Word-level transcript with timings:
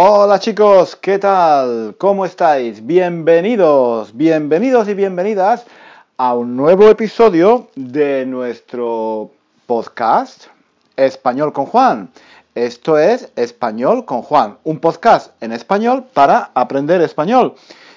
Hola 0.00 0.38
chicos, 0.38 0.94
¿qué 0.94 1.18
tal? 1.18 1.96
¿Cómo 1.98 2.24
estáis? 2.24 2.86
Bienvenidos, 2.86 4.16
bienvenidos 4.16 4.88
y 4.88 4.94
bienvenidas 4.94 5.66
a 6.16 6.36
un 6.36 6.56
nuevo 6.56 6.88
episodio 6.88 7.66
de 7.74 8.24
nuestro 8.24 9.32
podcast 9.66 10.44
Español 10.94 11.52
con 11.52 11.66
Juan. 11.66 12.10
Esto 12.54 12.96
es 12.96 13.32
Español 13.34 14.04
con 14.04 14.22
Juan, 14.22 14.58
un 14.62 14.78
podcast 14.78 15.32
en 15.42 15.50
español 15.50 16.04
para 16.14 16.52
aprender 16.54 17.00
español. 17.00 17.56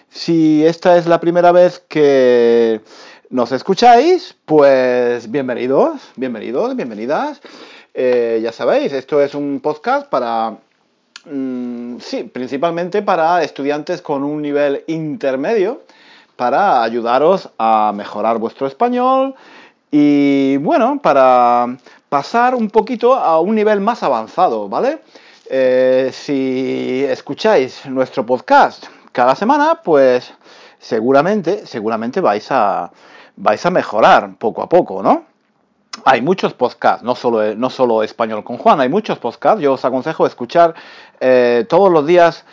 Si 0.09 0.65
esta 0.65 0.97
es 0.97 1.05
la 1.05 1.19
primera 1.19 1.51
vez 1.51 1.83
que 1.87 2.81
nos 3.29 3.51
escucháis, 3.51 4.35
pues 4.45 5.29
bienvenidos, 5.29 6.01
bienvenidos, 6.15 6.75
bienvenidas. 6.75 7.39
Eh, 7.93 8.39
ya 8.41 8.51
sabéis, 8.51 8.91
esto 8.91 9.21
es 9.21 9.35
un 9.35 9.59
podcast 9.59 10.09
para 10.09 10.57
Mm, 11.25 11.99
sí, 11.99 12.23
principalmente 12.23 13.01
para 13.03 13.43
estudiantes 13.43 14.01
con 14.01 14.23
un 14.23 14.41
nivel 14.41 14.83
intermedio, 14.87 15.81
para 16.35 16.81
ayudaros 16.83 17.49
a 17.59 17.91
mejorar 17.95 18.39
vuestro 18.39 18.65
español 18.65 19.35
y 19.91 20.57
bueno, 20.57 20.99
para 21.01 21.77
pasar 22.09 22.55
un 22.55 22.69
poquito 22.69 23.13
a 23.13 23.39
un 23.39 23.53
nivel 23.55 23.81
más 23.81 24.01
avanzado, 24.03 24.67
¿vale? 24.67 25.01
Eh, 25.49 26.09
si 26.13 27.05
escucháis 27.07 27.85
nuestro 27.85 28.25
podcast 28.25 28.85
cada 29.11 29.35
semana, 29.35 29.81
pues 29.83 30.33
seguramente, 30.79 31.67
seguramente 31.67 32.21
vais 32.21 32.47
a, 32.51 32.91
vais 33.35 33.63
a 33.65 33.69
mejorar 33.69 34.35
poco 34.37 34.63
a 34.63 34.69
poco, 34.69 35.03
¿no? 35.03 35.30
Hay 36.05 36.21
muchos 36.21 36.53
podcasts, 36.53 37.03
no 37.03 37.15
solo, 37.15 37.55
no 37.55 37.69
solo 37.69 38.03
Español 38.03 38.43
con 38.43 38.57
Juan, 38.57 38.79
hay 38.79 38.89
muchos 38.89 39.19
podcasts. 39.19 39.61
Yo 39.61 39.73
os 39.73 39.85
aconsejo 39.85 40.25
escuchar 40.25 40.73
eh, 41.19 41.65
todos 41.67 41.91
los 41.91 42.05
días 42.05 42.45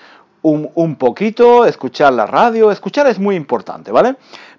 un, 0.42 0.96
poquito, 0.96 1.66
escuchar 1.66 2.13
la 2.13 2.26
radio. 2.26 2.71
Escuchar 2.71 3.07
es 3.07 3.18
muy 3.18 3.37
importante, 3.37 3.93
¿vale? 3.93 4.16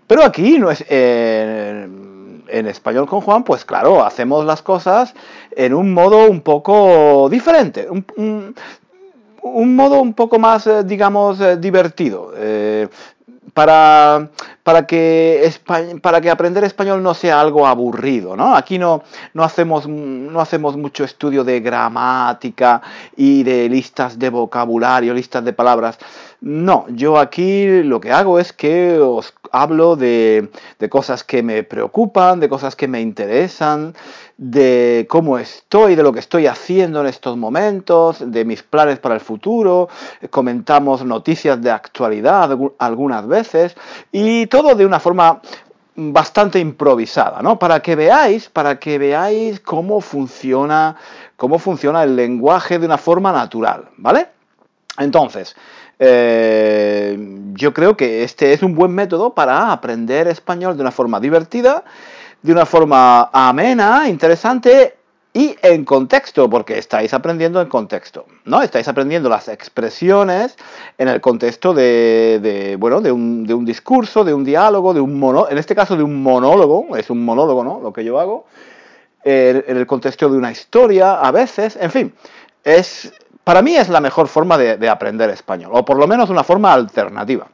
Pero 0.07 0.23
aquí 0.23 0.59
no 0.59 0.71
es. 0.71 0.83
en 0.89 2.65
Español 2.67 3.07
con 3.07 3.21
Juan, 3.21 3.43
pues 3.43 3.63
claro, 3.63 4.03
hacemos 4.03 4.45
las 4.45 4.61
cosas 4.61 5.13
en 5.51 5.73
un 5.73 5.93
modo 5.93 6.29
un 6.29 6.41
poco 6.41 7.27
diferente. 7.29 7.87
Un, 9.41 9.75
modo 9.75 10.01
un 10.01 10.13
poco 10.13 10.37
más, 10.37 10.67
eh, 10.67 10.83
digamos, 10.83 11.39
eh, 11.39 11.57
divertido 11.57 12.33
para, 13.53 14.29
para, 14.63 14.85
que, 14.85 15.51
para 16.01 16.21
que 16.21 16.29
aprender 16.29 16.63
español 16.63 17.01
no 17.01 17.13
sea 17.13 17.39
algo 17.39 17.67
aburrido, 17.67 18.35
¿no? 18.35 18.55
Aquí 18.55 18.77
no, 18.77 19.03
no, 19.33 19.43
hacemos, 19.43 19.87
no 19.87 20.39
hacemos 20.39 20.77
mucho 20.77 21.03
estudio 21.03 21.43
de 21.43 21.59
gramática 21.59 22.81
y 23.15 23.43
de 23.43 23.69
listas 23.69 24.17
de 24.19 24.29
vocabulario, 24.29 25.13
listas 25.13 25.43
de 25.43 25.53
palabras. 25.53 25.97
No, 26.41 26.85
yo 26.87 27.17
aquí 27.17 27.83
lo 27.83 27.99
que 27.99 28.13
hago 28.13 28.39
es 28.39 28.53
que 28.53 28.97
os 28.97 29.33
hablo 29.51 29.97
de, 29.97 30.49
cosas 30.89 31.25
que 31.25 31.43
me 31.43 31.63
preocupan, 31.63 32.39
de 32.39 32.47
cosas 32.47 32.77
que 32.77 32.87
me 32.87 33.01
interesan, 33.01 33.93
de 34.37 35.05
cómo 35.09 35.37
estoy, 35.37 35.95
de 35.95 36.03
lo 36.03 36.13
que 36.13 36.19
estoy 36.19 36.47
haciendo 36.47 37.01
en 37.01 37.07
estos 37.07 37.35
momentos, 37.35 38.31
de 38.31 38.45
mis 38.45 38.63
planes 38.63 38.99
para 38.99 39.15
el 39.15 39.21
futuro, 39.21 39.89
comentamos 40.29 41.03
noticias 41.03 41.61
de 41.61 41.71
actualidad 41.71 42.57
algunas 42.77 43.27
veces 43.27 43.75
y 44.13 44.47
todo 44.47 44.75
de 44.75 44.85
una 44.85 45.01
forma 45.01 45.41
bastante 45.97 46.59
improvisada, 46.59 47.41
¿no? 47.41 47.59
Para 47.59 47.81
que 47.81 47.97
veáis, 47.97 48.47
para 48.47 48.79
que 48.79 48.97
veáis 48.97 49.59
cómo 49.59 49.99
funciona, 49.99 50.95
cómo 51.35 51.59
funciona 51.59 52.03
el 52.03 52.15
lenguaje 52.15 52.79
de 52.79 52.85
una 52.85 52.97
forma 52.97 53.33
natural, 53.33 53.89
¿vale? 53.97 54.29
Entonces, 54.97 55.55
eh, 55.99 57.17
yo 57.53 57.73
creo 57.73 57.97
que 57.97 58.23
este 58.23 58.53
es 58.53 58.63
un 58.63 58.73
buen 58.73 58.91
método 58.93 59.33
para 59.33 59.71
aprender 59.71 60.27
español 60.27 60.75
de 60.77 60.81
una 60.81 60.91
forma 60.91 61.19
divertida, 61.19 61.83
de 62.41 62.53
una 62.53 62.65
forma 62.65 63.29
amena, 63.33 64.07
interesante 64.07 64.95
y 65.33 65.55
en 65.61 65.85
contexto, 65.85 66.49
porque 66.49 66.77
estáis 66.77 67.13
aprendiendo 67.13 67.61
en 67.61 67.67
contexto, 67.67 68.25
¿no? 68.45 68.61
Estáis 68.61 68.87
aprendiendo 68.87 69.29
las 69.29 69.47
expresiones 69.49 70.57
en 70.97 71.09
el 71.09 71.21
contexto 71.21 71.73
de, 71.73 72.77
bueno, 72.79 73.01
de 73.01 73.11
un, 73.11 73.45
de 73.45 73.53
un, 73.53 73.65
discurso, 73.65 74.23
de 74.23 74.33
un 74.33 74.43
diálogo, 74.43 74.93
de 74.93 75.01
un 75.01 75.19
mono, 75.19 75.47
en 75.49 75.57
este 75.57 75.75
caso 75.75 75.95
de 75.97 76.03
un 76.03 76.23
monólogo, 76.23 76.95
es 76.95 77.09
un 77.09 77.23
monólogo, 77.23 77.63
¿no? 77.63 77.79
Lo 77.81 77.93
que 77.93 78.03
yo 78.03 78.19
hago, 78.19 78.47
en 79.23 79.77
el 79.77 79.85
contexto 79.85 80.29
de 80.29 80.37
una 80.37 80.51
historia, 80.51 81.15
a 81.15 81.31
veces, 81.31 81.77
en 81.79 81.91
fin, 81.91 82.13
es 82.63 83.13
para 83.49 83.63
mí 83.63 83.75
es 83.75 83.89
la 83.89 83.99
mejor 83.99 84.27
forma 84.27 84.59
de, 84.59 84.87
aprender 84.87 85.27
español, 85.31 85.71
o 85.73 85.83
por 85.83 85.97
lo 85.97 86.05
menos 86.05 86.29
una 86.29 86.43
forma 86.43 86.71
alternativa 86.71 87.47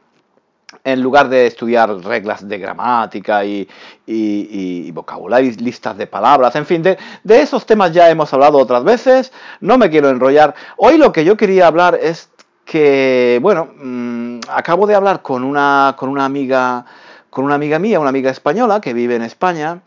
en 0.84 1.00
lugar 1.00 1.30
de 1.30 1.46
estudiar 1.46 1.88
reglas 2.04 2.46
de 2.46 2.58
gramática 2.58 3.42
y, 3.46 4.90
vocabulario, 4.92 5.50
listas 5.58 5.96
de 5.96 6.06
palabras, 6.06 6.54
en 6.54 6.66
fin, 6.66 6.82
de, 6.82 6.98
esos 7.24 7.64
temas 7.64 7.92
ya 7.92 8.10
hemos 8.10 8.30
hablado 8.34 8.58
otras 8.58 8.84
veces, 8.84 9.32
no 9.62 9.78
me 9.78 9.88
quiero 9.88 10.10
enrollar. 10.10 10.54
Hoy 10.76 10.98
lo 10.98 11.12
que 11.12 11.24
yo 11.24 11.34
quería 11.34 11.66
hablar 11.66 11.98
es 11.98 12.28
que, 12.66 13.38
bueno, 13.40 13.70
mm, 13.82 14.40
acabo 14.50 14.86
de 14.86 14.96
hablar 14.96 15.22
con 15.22 15.44
una, 15.44 15.94
con 15.96 16.10
una 16.10 16.26
amiga, 16.26 16.84
con 17.30 17.42
una 17.46 17.54
amiga 17.54 17.78
mía, 17.78 18.00
una 18.00 18.10
amiga 18.10 18.30
española 18.30 18.82
que 18.82 18.92
vive 18.92 19.16
en 19.16 19.22
España, 19.22 19.80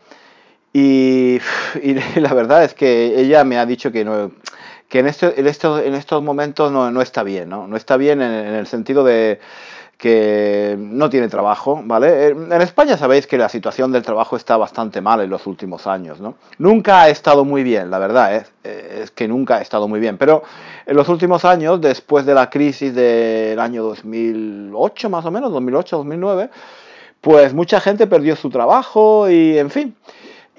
y, 0.72 1.38
y 1.82 1.94
la 2.16 2.34
verdad 2.34 2.64
es 2.64 2.74
que 2.74 3.20
ella 3.20 3.44
me 3.44 3.58
ha 3.58 3.64
dicho 3.64 3.92
que 3.92 4.04
no, 4.04 4.32
que 4.90 4.98
en, 4.98 5.06
este, 5.06 5.40
en, 5.40 5.46
estos, 5.46 5.82
en 5.82 5.94
estos 5.94 6.22
momentos 6.22 6.70
no, 6.72 6.90
no, 6.90 7.00
está 7.00 7.22
bien, 7.22 7.48
¿no? 7.48 7.66
No 7.68 7.76
está 7.76 7.96
bien 7.96 8.20
en, 8.20 8.54
el 8.54 8.66
sentido 8.66 9.04
de 9.04 9.38
que 9.96 10.76
no 10.78 11.08
tiene 11.10 11.28
trabajo, 11.28 11.80
¿vale? 11.84 12.28
En 12.28 12.52
España 12.60 12.96
sabéis 12.96 13.26
que 13.26 13.38
la 13.38 13.48
situación 13.48 13.92
del 13.92 14.02
trabajo 14.02 14.34
está 14.34 14.56
bastante 14.56 15.00
mal 15.00 15.20
en 15.20 15.30
los 15.30 15.46
últimos 15.46 15.86
años, 15.86 16.20
¿no? 16.20 16.34
Nunca 16.58 17.02
ha 17.02 17.08
estado 17.08 17.44
muy 17.44 17.62
bien, 17.62 17.90
la 17.90 17.98
verdad, 17.98 18.34
¿eh? 18.34 18.46
es 19.02 19.10
que 19.12 19.28
nunca 19.28 19.58
ha 19.58 19.60
estado 19.60 19.86
muy 19.86 20.00
bien, 20.00 20.16
pero 20.16 20.42
en 20.86 20.96
los 20.96 21.08
últimos 21.08 21.44
años, 21.44 21.80
después 21.80 22.26
de 22.26 22.34
la 22.34 22.50
crisis 22.50 22.92
del 22.94 23.60
año 23.60 23.84
2008 23.84 25.08
más 25.08 25.24
o 25.24 25.30
menos, 25.30 25.52
2008-2009, 25.52 26.50
pues 27.20 27.54
mucha 27.54 27.80
gente 27.80 28.06
perdió 28.06 28.34
su 28.34 28.50
trabajo 28.50 29.30
y, 29.30 29.58
en 29.58 29.70
fin, 29.70 29.94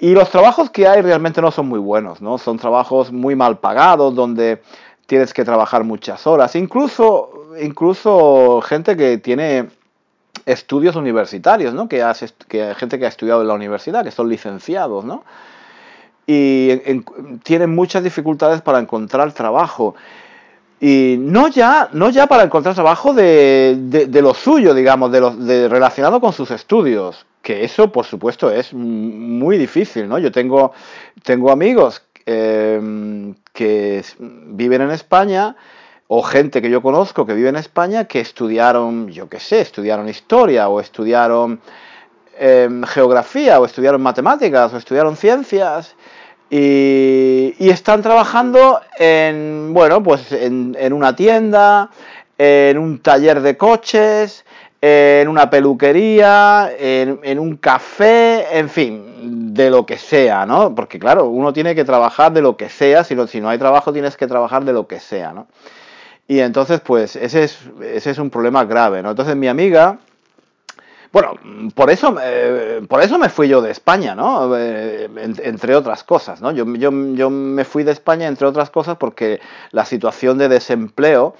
y 0.02 0.14
los 0.14 0.30
trabajos 0.30 0.68
que 0.68 0.88
hay 0.88 1.00
realmente 1.00 1.40
no 1.40 1.52
son 1.52 1.68
muy 1.68 1.78
buenos, 1.78 2.20
¿no? 2.20 2.36
Son 2.36 2.58
trabajos 2.58 3.12
muy 3.12 3.36
mal 3.36 3.58
pagados, 3.58 4.12
donde 4.16 4.60
tienes 5.06 5.32
que 5.32 5.44
trabajar 5.44 5.84
muchas 5.84 6.26
horas. 6.26 6.56
Incluso, 6.56 7.52
incluso 7.60 8.60
gente 8.62 8.96
que 8.96 9.18
tiene 9.18 9.68
estudios 10.44 10.96
universitarios, 10.96 11.72
¿no? 11.72 11.88
Que, 11.88 12.02
hace, 12.02 12.30
que 12.48 12.74
gente 12.74 12.98
que 12.98 13.04
ha 13.04 13.08
estudiado 13.08 13.42
en 13.42 13.46
la 13.46 13.54
universidad, 13.54 14.02
que 14.02 14.10
son 14.10 14.28
licenciados, 14.28 15.04
¿no? 15.04 15.22
Y 16.26 16.70
tienen 17.44 17.72
muchas 17.72 18.02
dificultades 18.02 18.60
para 18.60 18.80
encontrar 18.80 19.32
trabajo. 19.32 19.94
Y 20.80 21.14
no 21.20 21.46
ya, 21.46 21.90
no 21.92 22.10
ya 22.10 22.26
para 22.26 22.42
encontrar 22.42 22.74
trabajo 22.74 23.14
de, 23.14 23.76
de, 23.78 24.20
lo 24.20 24.34
suyo, 24.34 24.74
digamos, 24.74 25.12
de, 25.12 25.20
lo, 25.20 25.30
de 25.30 25.68
relacionado 25.68 26.20
con 26.20 26.32
sus 26.32 26.50
estudios, 26.50 27.24
que 27.42 27.64
eso, 27.64 27.90
por 27.90 28.06
supuesto, 28.06 28.50
es 28.50 28.72
muy 28.72 29.58
difícil, 29.58 30.08
¿no? 30.08 30.18
Yo 30.18 30.30
tengo, 30.30 30.72
tengo 31.22 31.50
amigos 31.50 32.02
em, 32.24 33.34
que 33.52 34.02
viven 34.20 34.82
en 34.82 34.90
España 34.92 35.56
o 36.06 36.22
gente 36.22 36.62
que 36.62 36.70
yo 36.70 36.82
conozco 36.82 37.26
que 37.26 37.34
vive 37.34 37.48
en 37.48 37.56
España 37.56 38.04
que 38.04 38.20
estudiaron, 38.20 39.08
yo 39.08 39.28
qué 39.28 39.40
sé, 39.40 39.60
estudiaron 39.60 40.08
historia 40.08 40.68
o 40.68 40.80
estudiaron 40.80 41.60
em, 42.38 42.84
geografía 42.84 43.60
o 43.60 43.64
estudiaron 43.64 44.00
matemáticas 44.02 44.72
o 44.72 44.76
estudiaron 44.76 45.16
ciencias 45.16 45.96
y, 46.48 47.54
están 47.58 48.02
trabajando 48.02 48.80
en, 48.98 49.72
bueno, 49.72 50.02
pues 50.02 50.30
en, 50.32 50.76
en 50.78 50.92
una 50.92 51.16
tienda, 51.16 51.88
en 52.36 52.76
un 52.76 52.98
taller 52.98 53.40
de 53.40 53.56
coches, 53.56 54.44
en 54.84 55.28
una 55.28 55.48
peluquería, 55.48 56.72
en, 56.76 57.38
un 57.38 57.56
café, 57.56 58.58
en 58.58 58.68
fin, 58.68 59.54
de 59.54 59.70
lo 59.70 59.86
que 59.86 59.96
sea, 59.96 60.44
¿no? 60.44 60.74
Porque 60.74 60.98
claro, 60.98 61.26
uno 61.26 61.52
tiene 61.52 61.76
que 61.76 61.84
trabajar 61.84 62.32
de 62.32 62.42
lo 62.42 62.56
que 62.56 62.68
sea, 62.68 63.04
si 63.04 63.14
no, 63.14 63.28
si 63.28 63.40
no 63.40 63.48
hay 63.48 63.58
trabajo 63.58 63.92
tienes 63.92 64.16
que 64.16 64.26
trabajar 64.26 64.64
de 64.64 64.72
lo 64.72 64.88
que 64.88 64.98
sea, 64.98 65.32
¿no? 65.32 65.46
Y 66.26 66.40
entonces, 66.40 66.80
pues, 66.80 67.14
ese 67.14 67.44
es, 67.44 67.60
ese 67.80 68.10
es 68.10 68.18
un 68.18 68.28
problema 68.28 68.64
grave, 68.64 69.02
¿no? 69.02 69.10
Entonces 69.10 69.36
mi 69.36 69.46
amiga, 69.46 69.98
bueno, 71.12 71.34
por 71.76 71.88
eso, 71.90 72.16
eh, 72.20 72.84
por 72.88 73.02
eso 73.02 73.18
me 73.18 73.28
fui 73.28 73.46
yo 73.46 73.62
de 73.62 73.70
España, 73.70 74.16
¿no? 74.16 74.56
Eh, 74.56 75.08
entre 75.44 75.76
otras 75.76 76.02
cosas, 76.02 76.40
¿no? 76.40 76.50
Yo, 76.50 76.64
yo, 76.74 76.90
yo 77.14 77.30
me 77.30 77.64
fui 77.64 77.84
de 77.84 77.92
España, 77.92 78.26
entre 78.26 78.48
otras 78.48 78.70
cosas, 78.70 78.96
porque 78.96 79.40
la 79.70 79.84
situación 79.84 80.38
de 80.38 80.48
desempleo 80.48 81.36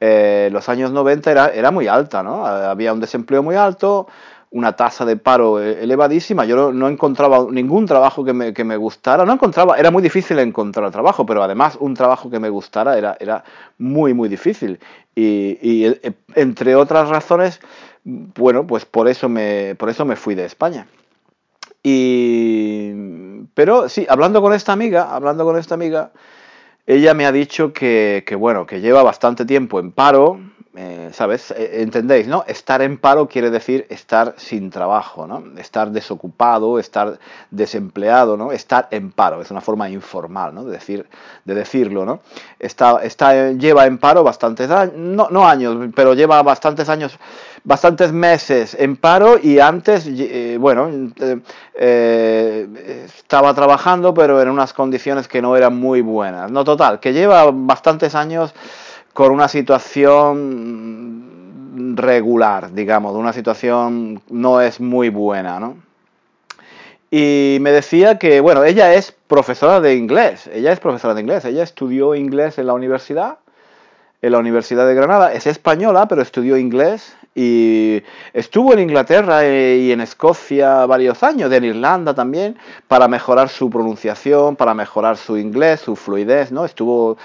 eh, 0.00 0.48
los 0.52 0.68
años 0.68 0.92
90 0.92 1.30
era, 1.30 1.48
era 1.48 1.70
muy 1.70 1.88
alta, 1.88 2.22
¿no? 2.22 2.46
Había 2.46 2.92
un 2.92 3.00
desempleo 3.00 3.42
muy 3.42 3.56
alto, 3.56 4.06
una 4.50 4.74
tasa 4.76 5.04
de 5.04 5.16
paro 5.16 5.60
elevadísima. 5.60 6.44
Yo 6.44 6.72
no, 6.72 6.88
encontraba 6.88 7.46
ningún 7.50 7.86
trabajo 7.86 8.24
que 8.24 8.32
me, 8.32 8.54
que 8.54 8.62
me, 8.64 8.76
gustara. 8.76 9.24
No 9.24 9.32
encontraba, 9.32 9.76
era 9.76 9.90
muy 9.90 10.02
difícil 10.02 10.38
encontrar 10.38 10.90
trabajo, 10.92 11.26
pero 11.26 11.42
además 11.42 11.76
un 11.80 11.94
trabajo 11.94 12.30
que 12.30 12.38
me 12.38 12.48
gustara 12.48 12.96
era, 12.96 13.16
era 13.18 13.42
muy, 13.78 14.14
muy 14.14 14.28
difícil. 14.28 14.78
Y, 15.14 15.58
y, 15.60 15.86
eh, 15.86 16.12
entre 16.36 16.76
otras 16.76 17.08
razones, 17.08 17.60
bueno, 18.04 18.66
pues 18.66 18.84
por 18.84 19.08
eso 19.08 19.28
me, 19.28 19.74
por 19.76 19.90
eso 19.90 20.04
me 20.04 20.16
fui 20.16 20.34
de 20.34 20.44
España. 20.44 20.86
Y, 21.82 22.92
pero 23.54 23.88
sí, 23.88 24.06
hablando 24.08 24.40
con 24.40 24.52
esta 24.52 24.72
amiga, 24.72 25.14
hablando 25.14 25.44
con 25.44 25.58
esta 25.58 25.74
amiga, 25.74 26.12
ella 26.86 27.14
me 27.14 27.26
ha 27.26 27.32
dicho 27.32 27.72
que, 27.72 28.24
que 28.26 28.34
bueno, 28.34 28.66
que 28.66 28.80
lleva 28.80 29.02
bastante 29.02 29.44
tiempo 29.44 29.80
en 29.80 29.92
paro, 29.92 30.40
eh, 30.76 31.10
¿sabes? 31.12 31.52
Eh, 31.52 31.82
¿Entendéis, 31.82 32.26
no? 32.26 32.44
Estar 32.48 32.82
en 32.82 32.98
paro 32.98 33.28
quiere 33.28 33.48
decir 33.50 33.86
estar 33.90 34.34
sin 34.38 34.70
trabajo, 34.70 35.24
¿no? 35.24 35.44
Estar 35.56 35.92
desocupado, 35.92 36.80
estar 36.80 37.20
desempleado, 37.52 38.36
¿no? 38.36 38.50
Estar 38.50 38.88
en 38.90 39.12
paro, 39.12 39.40
es 39.40 39.52
una 39.52 39.60
forma 39.60 39.88
informal, 39.88 40.52
¿no? 40.52 40.64
De, 40.64 40.72
decir, 40.72 41.06
de 41.44 41.54
decirlo, 41.54 42.04
¿no? 42.04 42.22
Está, 42.58 43.00
lleva 43.52 43.86
en 43.86 43.98
paro 43.98 44.24
bastantes 44.24 44.68
años, 44.68 44.94
no, 44.96 45.28
no 45.30 45.46
años, 45.46 45.90
pero 45.94 46.14
lleva 46.14 46.42
bastantes 46.42 46.88
años, 46.88 47.20
bastantes 47.62 48.10
meses 48.10 48.76
en 48.76 48.96
paro 48.96 49.38
y 49.40 49.60
antes, 49.60 50.08
eh, 50.08 50.56
bueno, 50.58 50.90
estaba 51.76 53.54
trabajando, 53.54 54.12
pero 54.12 54.42
en 54.42 54.48
unas 54.48 54.72
condiciones 54.72 55.28
que 55.28 55.40
no 55.40 55.56
eran 55.56 55.76
muy 55.76 56.00
buenas. 56.00 56.50
No, 56.50 56.64
total, 56.64 56.98
que 56.98 57.12
lleva 57.12 57.48
bastantes 57.52 58.16
años 58.16 58.52
con 59.14 59.32
una 59.32 59.48
situación 59.48 59.94
regular, 61.96 62.72
digamos, 62.72 63.14
una 63.14 63.32
situación 63.32 64.20
no 64.28 64.60
es 64.60 64.80
muy 64.80 65.08
buena, 65.08 65.58
¿no? 65.60 65.76
Y 67.10 67.58
me 67.60 67.70
decía 67.70 68.18
que, 68.18 68.40
bueno, 68.40 68.64
ella 68.64 68.92
es 68.94 69.12
profesora 69.12 69.80
de 69.80 69.94
inglés, 69.94 70.50
ella 70.52 70.72
es 70.72 70.80
profesora 70.80 71.14
de 71.14 71.20
inglés, 71.20 71.44
ella 71.44 71.62
estudió 71.62 72.16
inglés 72.16 72.58
en 72.58 72.66
la 72.66 72.74
universidad, 72.74 73.38
en 74.20 74.32
la 74.32 74.38
Universidad 74.38 74.84
de 74.86 74.94
Granada, 74.94 75.32
es 75.32 75.46
española, 75.46 76.08
pero 76.08 76.20
estudió 76.20 76.56
inglés 76.56 77.14
y 77.34 78.00
estuvo 78.32 78.72
en 78.72 78.78
Inglaterra 78.78 79.44
y 79.44 79.90
en 79.90 80.00
Escocia 80.00 80.86
varios 80.86 81.22
años, 81.24 81.50
en 81.52 81.64
Irlanda 81.64 82.14
también, 82.14 82.56
para 82.86 83.08
mejorar 83.08 83.48
su 83.48 83.68
pronunciación, 83.68 84.54
para 84.54 84.72
mejorar 84.72 85.16
su 85.16 85.36
inglés, 85.36 85.80
su 85.80 85.96
fluidez, 85.96 86.52
¿no? 86.52 86.64
Estuvo 86.64 87.16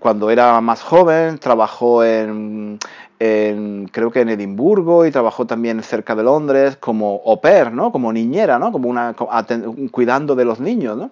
cuando 0.00 0.30
era 0.30 0.60
más 0.60 0.82
joven, 0.82 1.38
trabajó 1.38 2.04
en, 2.04 2.78
creo 3.18 4.10
que 4.10 4.20
en 4.20 4.28
Edimburgo 4.28 5.06
y 5.06 5.10
trabajó 5.10 5.46
también 5.46 5.82
cerca 5.82 6.14
de 6.14 6.24
Londres 6.24 6.76
como 6.76 7.22
au 7.24 7.40
pair, 7.40 7.72
¿no? 7.72 7.90
Como 7.90 8.12
niñera, 8.12 8.58
¿no? 8.58 8.70
Como 8.70 8.90
una 8.90 9.14
cuidando 9.90 10.34
de 10.34 10.44
los 10.44 10.60
niños, 10.60 10.98
¿no? 10.98 11.10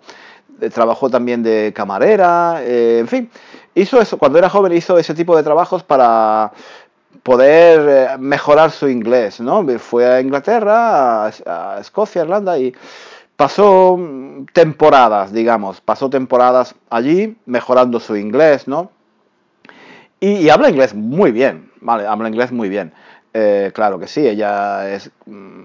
Eh, 0.61 0.71
trabajó 0.71 1.11
también 1.11 1.43
de 1.43 1.73
camarera, 1.75 2.61
eh, 2.63 2.99
en 3.01 3.09
fin, 3.09 3.31
hizo 3.75 4.01
eso, 4.01 4.19
cuando 4.19 4.39
era 4.39 4.49
joven 4.49 4.73
hizo 4.73 4.99
ese 4.99 5.15
tipo 5.15 5.37
de 5.37 5.43
trabajos 5.43 5.83
para 5.83 6.53
poder 7.23 7.89
eh, 7.89 8.19
mejorar 8.19 8.71
su 8.71 8.89
inglés, 8.89 9.41
¿no? 9.41 9.67
Fue 9.79 10.07
a 10.07 10.21
Inglaterra, 10.21 11.27
a, 11.27 11.79
Escocia, 11.81 12.23
Irlanda 12.23 12.59
y 12.59 12.75
pasó 13.37 13.99
temporadas, 14.53 15.33
digamos, 15.33 15.81
pasó 15.81 16.11
temporadas 16.11 16.75
allí 16.91 17.37
mejorando 17.47 18.01
su 18.01 18.17
inglés, 18.17 18.69
¿no? 18.69 18.91
Y, 20.21 20.49
habla 20.51 20.71
inglés 20.71 20.95
muy 20.95 21.33
bien, 21.33 21.71
¿vale? 21.81 22.07
Habla 22.07 22.29
inglés 22.29 22.53
muy 22.53 22.69
bien. 22.69 22.93
Eh, 23.35 23.73
claro 23.75 23.99
que 23.99 24.07
sí, 24.07 24.27
ella 24.27 24.93
es, 24.93 25.11
mm, 25.27 25.62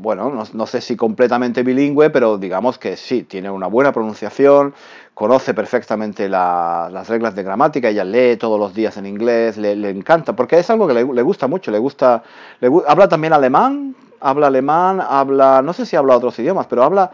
bueno, 0.00 0.46
no, 0.52 0.66
sé 0.66 0.80
si 0.80 0.96
completamente 0.96 1.62
bilingüe, 1.62 2.10
pero 2.10 2.38
digamos 2.38 2.78
que 2.78 2.96
sí, 2.96 3.24
tiene 3.24 3.50
una 3.50 3.66
buena 3.66 3.92
pronunciación, 3.92 4.72
conoce 5.12 5.54
perfectamente 5.54 6.28
las 6.28 7.08
reglas 7.08 7.34
de 7.34 7.42
gramática, 7.42 7.88
ella 7.88 8.04
lee 8.04 8.36
todos 8.36 8.60
los 8.60 8.74
días 8.74 8.96
en 8.96 9.06
inglés, 9.06 9.56
le, 9.56 9.72
encanta, 9.90 10.36
porque 10.36 10.58
es 10.58 10.70
algo 10.70 10.86
que 10.86 10.94
le, 10.94 11.22
gusta 11.22 11.48
mucho, 11.48 11.72
le 11.72 11.78
gusta, 11.78 12.22
le, 12.60 12.70
habla 12.86 13.08
también 13.08 13.32
alemán, 13.32 13.96
habla 14.20 14.46
alemán, 14.46 15.00
habla, 15.00 15.62
no 15.62 15.72
sé 15.72 15.84
si 15.84 15.96
habla 15.96 16.16
otros 16.16 16.38
idiomas, 16.38 16.68
pero 16.68 16.84
habla 16.84 17.10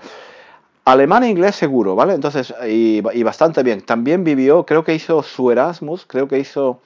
alemán 0.85 1.25
e 1.25 1.31
inglés 1.31 1.57
seguro, 1.57 1.95
¿vale? 1.95 2.13
Entonces, 2.13 2.55
y, 2.69 3.01
bastante 3.23 3.63
bien. 3.63 3.81
También 3.81 4.25
vivió, 4.25 4.67
creo 4.67 4.85
que 4.85 4.95
hizo 4.95 5.23
su 5.23 5.51
Erasmus, 5.51 6.05
creo 6.07 6.29
que 6.29 6.39
hizo, 6.39 6.81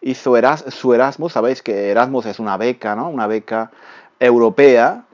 hizo 0.00 0.34
su 0.68 0.94
Erasmus, 0.94 1.32
sabéis 1.32 1.62
que 1.62 1.90
Erasmus 1.90 2.24
es 2.24 2.38
una 2.38 2.56
beca, 2.56 2.96
¿no? 2.96 3.10
Una 3.10 3.26
beca 3.26 3.70
europea 4.18 5.04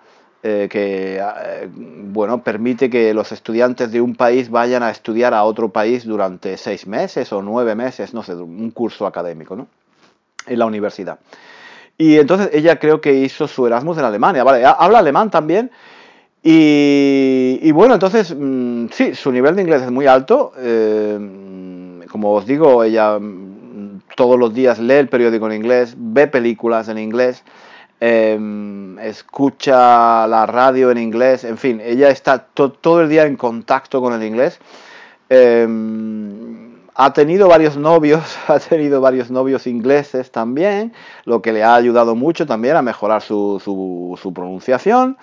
eh, 0.42 0.68
que 0.70 1.18
eh, 1.18 1.68
bueno, 1.72 2.42
permite 2.42 2.88
que 2.88 3.12
los 3.12 3.32
estudiantes 3.32 3.90
de 3.90 4.00
un 4.00 4.14
país 4.14 4.50
vayan 4.50 4.82
a 4.82 4.90
estudiar 4.90 5.34
a 5.34 5.44
otro 5.44 5.70
país 5.70 6.04
durante 6.04 6.56
seis 6.56 6.86
meses 6.86 7.32
o 7.32 7.42
nueve 7.42 7.74
meses, 7.74 8.14
no 8.14 8.22
sé, 8.22 8.34
un 8.34 8.70
curso 8.70 9.06
académico, 9.06 9.56
¿no? 9.56 9.66
En 10.46 10.58
la 10.58 10.66
universidad. 10.66 11.18
Y 11.96 12.16
entonces 12.18 12.50
ella 12.52 12.78
creo 12.78 13.00
que 13.00 13.12
hizo 13.12 13.48
su 13.48 13.66
Erasmus 13.66 13.98
en 13.98 14.04
Alemania, 14.04 14.44
¿vale? 14.44 14.64
Habla 14.64 15.00
alemán 15.00 15.30
también. 15.30 15.72
Y, 16.40 17.72
bueno, 17.72 17.94
entonces, 17.94 18.34
mm, 18.34 18.86
sí, 18.92 19.14
su 19.14 19.32
nivel 19.32 19.56
de 19.56 19.62
inglés 19.62 19.82
es 19.82 19.90
muy 19.90 20.06
alto. 20.06 20.52
Eh, 20.56 21.18
como 22.08 22.32
os 22.32 22.46
digo, 22.46 22.84
ella 22.84 23.18
mm, 23.18 24.02
todos 24.16 24.38
los 24.38 24.54
días 24.54 24.78
lee 24.78 24.94
el 24.94 25.08
periódico 25.08 25.46
en 25.46 25.56
inglés, 25.56 25.94
ve 25.98 26.28
películas 26.28 26.88
en 26.88 26.98
inglés. 26.98 27.42
Em, 28.00 28.96
escucha 29.00 30.26
la 30.28 30.46
radio 30.46 30.92
en 30.92 30.98
inglés, 30.98 31.42
en 31.42 31.58
fin, 31.58 31.80
ella 31.82 32.10
está 32.10 32.38
todo 32.38 33.02
el 33.02 33.08
día 33.08 33.26
en 33.26 33.36
contacto 33.36 34.00
con 34.00 34.12
el 34.12 34.22
inglés. 34.22 34.60
Em, 35.28 36.76
ha 36.94 37.12
tenido 37.12 37.48
varios 37.48 37.76
novios, 37.76 38.22
ha 38.48 38.60
tenido 38.60 39.00
varios 39.00 39.30
novios 39.30 39.66
ingleses 39.66 40.30
también, 40.30 40.92
lo 41.24 41.42
que 41.42 41.52
le 41.52 41.64
ha 41.64 41.74
ayudado 41.74 42.14
mucho 42.14 42.46
también 42.46 42.76
a 42.76 42.82
mejorar 42.82 43.20
su, 43.22 43.60
su, 43.64 44.32
pronunciación 44.32 45.16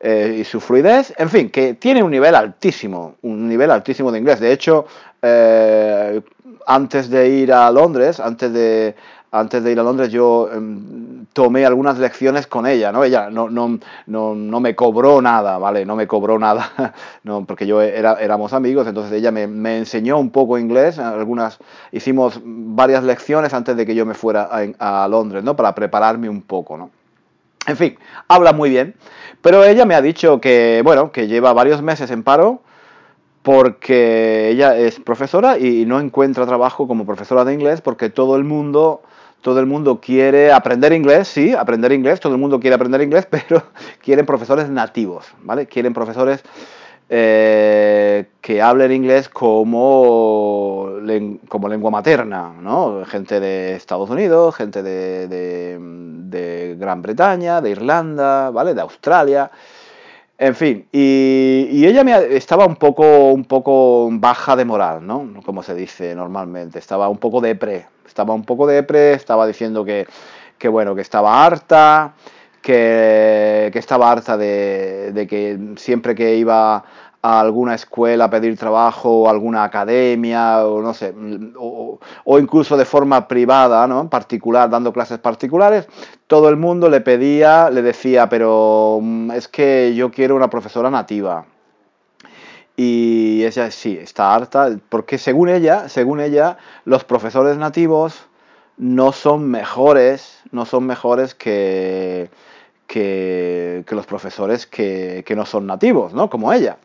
eh, 0.00 0.38
y 0.40 0.44
su 0.44 0.60
fluidez. 0.60 1.14
En 1.18 1.30
fin, 1.30 1.50
que 1.50 1.74
tiene 1.74 2.02
un 2.02 2.10
nivel 2.10 2.34
altísimo, 2.34 3.14
un 3.22 3.48
nivel 3.48 3.70
altísimo 3.70 4.10
de 4.10 4.18
inglés. 4.18 4.40
De 4.40 4.52
hecho, 4.52 4.86
eh, 5.22 6.20
antes 6.66 7.08
de 7.08 7.28
ir 7.28 7.52
a 7.52 7.70
Londres, 7.70 8.18
antes 8.18 8.52
de, 8.52 8.96
antes 9.38 9.62
de 9.62 9.72
ir 9.72 9.80
a 9.80 9.82
Londres 9.82 10.10
yo 10.10 10.48
em, 10.52 11.26
tomé 11.32 11.66
algunas 11.66 11.98
lecciones 11.98 12.46
con 12.46 12.66
ella, 12.66 12.92
¿no? 12.92 13.04
Ella 13.04 13.28
no, 13.30 13.50
no, 13.50 13.78
no, 14.06 14.34
no, 14.34 14.60
me 14.60 14.74
cobró 14.74 15.20
nada, 15.20 15.58
¿vale? 15.58 15.84
No 15.84 15.96
me 15.96 16.06
cobró 16.06 16.38
nada, 16.38 16.94
no, 17.24 17.44
porque 17.44 17.66
yo 17.66 17.82
era, 17.82 18.14
éramos 18.14 18.52
amigos, 18.52 18.86
entonces 18.86 19.12
ella 19.12 19.30
me, 19.30 19.76
enseñó 19.76 20.18
un 20.18 20.30
poco 20.30 20.58
inglés, 20.58 20.98
algunas, 20.98 21.58
hicimos 21.92 22.40
varias 22.42 23.04
lecciones 23.04 23.52
antes 23.52 23.76
de 23.76 23.84
que 23.84 23.94
yo 23.94 24.06
me 24.06 24.14
fuera 24.14 24.48
a, 24.50 25.04
a 25.04 25.08
Londres, 25.08 25.44
¿no? 25.44 25.56
Para 25.56 25.74
prepararme 25.74 26.28
un 26.28 26.42
poco, 26.42 26.76
¿no? 26.76 26.90
En 27.66 27.76
fin, 27.76 27.98
habla 28.28 28.52
muy 28.52 28.70
bien, 28.70 28.94
pero 29.42 29.64
ella 29.64 29.84
me 29.84 29.94
ha 29.94 30.00
dicho 30.00 30.40
que, 30.40 30.80
bueno, 30.84 31.10
que 31.12 31.26
lleva 31.26 31.52
varios 31.52 31.82
meses 31.82 32.10
en 32.10 32.22
paro, 32.22 32.62
porque 33.46 34.48
ella 34.48 34.76
es 34.76 34.98
profesora 34.98 35.56
y 35.56 35.86
no 35.86 36.00
encuentra 36.00 36.46
trabajo 36.46 36.88
como 36.88 37.06
profesora 37.06 37.44
de 37.44 37.54
inglés 37.54 37.80
porque 37.80 38.10
todo 38.10 38.34
el 38.34 38.42
mundo 38.42 39.02
todo 39.40 39.60
el 39.60 39.66
mundo 39.66 40.00
quiere 40.00 40.52
aprender 40.52 40.92
inglés, 40.92 41.28
sí, 41.28 41.54
aprender 41.54 41.92
inglés, 41.92 42.20
todo 42.20 42.34
el 42.34 42.40
mundo 42.40 42.58
quiere 42.60 42.74
aprender 42.74 43.00
inglés, 43.02 43.26
pero 43.30 43.62
quieren 44.02 44.26
profesores 44.26 44.68
nativos, 44.68 45.26
¿vale? 45.42 45.66
Quieren 45.66 45.94
profesores 45.94 46.42
eh, 47.08 48.26
que 48.40 48.60
hablen 48.60 48.90
inglés 48.90 49.28
como, 49.28 50.88
como 51.48 51.68
lengua 51.68 51.90
materna, 51.92 52.52
¿no? 52.60 53.04
Gente 53.04 53.38
de 53.38 53.76
Estados 53.76 54.10
Unidos, 54.10 54.56
gente 54.56 54.82
de, 54.82 55.28
de, 55.28 56.76
Gran 56.78 57.02
Bretaña, 57.02 57.60
de 57.60 57.70
Irlanda, 57.70 58.50
¿vale? 58.50 58.74
De 58.74 58.80
Australia. 58.80 59.50
En 60.38 60.54
fin, 60.54 60.86
y, 60.92 61.86
ella 61.86 62.02
me, 62.04 62.36
estaba 62.36 62.66
un 62.66 62.76
poco, 62.76 63.30
un 63.32 63.44
poco 63.44 64.08
baja 64.12 64.56
de 64.56 64.64
moral, 64.64 65.06
¿no? 65.06 65.40
Como 65.44 65.62
se 65.62 65.74
dice 65.74 66.14
normalmente, 66.14 66.78
estaba 66.80 67.08
un 67.08 67.18
poco 67.18 67.40
depre, 67.40 67.86
estaba 68.16 68.32
un 68.32 68.44
poco 68.44 68.66
depre, 68.66 69.12
estaba 69.12 69.46
diciendo 69.46 69.84
que, 69.84 70.06
que 70.56 70.68
bueno, 70.68 70.94
que 70.94 71.02
estaba 71.02 71.44
harta, 71.44 72.14
que, 72.62 73.68
que 73.70 73.78
estaba 73.78 74.10
harta 74.10 74.38
de, 74.38 75.12
de, 75.12 75.26
que 75.26 75.58
siempre 75.76 76.14
que 76.14 76.36
iba 76.36 76.82
a 77.20 77.40
alguna 77.40 77.74
escuela 77.74 78.24
a 78.24 78.30
pedir 78.30 78.56
trabajo 78.56 79.24
o 79.24 79.28
alguna 79.28 79.64
academia 79.64 80.66
o 80.66 80.80
no 80.80 80.94
sé, 80.94 81.14
o, 81.58 81.98
o, 82.24 82.38
incluso 82.38 82.78
de 82.78 82.86
forma 82.86 83.28
privada, 83.28 83.86
¿no? 83.86 84.00
En 84.00 84.08
particular, 84.08 84.70
dando 84.70 84.94
clases 84.94 85.18
particulares, 85.18 85.86
todo 86.26 86.48
el 86.48 86.56
mundo 86.56 86.88
le 86.88 87.02
pedía, 87.02 87.68
le 87.68 87.82
decía, 87.82 88.30
pero 88.30 88.98
mm, 89.02 89.32
es 89.32 89.46
que 89.46 89.94
yo 89.94 90.10
quiero 90.10 90.36
una 90.36 90.48
profesora 90.48 90.90
nativa. 90.90 91.44
Y 92.76 93.42
ella 93.44 93.70
sí, 93.70 93.98
está 94.00 94.34
harta, 94.34 94.78
porque 94.90 95.16
según 95.16 95.48
ella, 95.48 95.88
según 95.88 96.20
ella, 96.20 96.58
los 96.84 97.04
profesores 97.04 97.56
nativos 97.56 98.26
no 98.76 99.12
son 99.12 99.50
mejores, 99.50 100.40
no 100.52 100.66
son 100.66 100.84
mejores 100.86 101.34
que, 101.34 102.28
que, 102.86 103.84
los 103.88 104.06
profesores 104.06 104.66
que, 104.66 105.24
que, 105.26 105.34
no 105.34 105.46
son 105.46 105.66
nativos, 105.66 106.12
¿no? 106.12 106.28
Como 106.28 106.52
ella. 106.52 106.76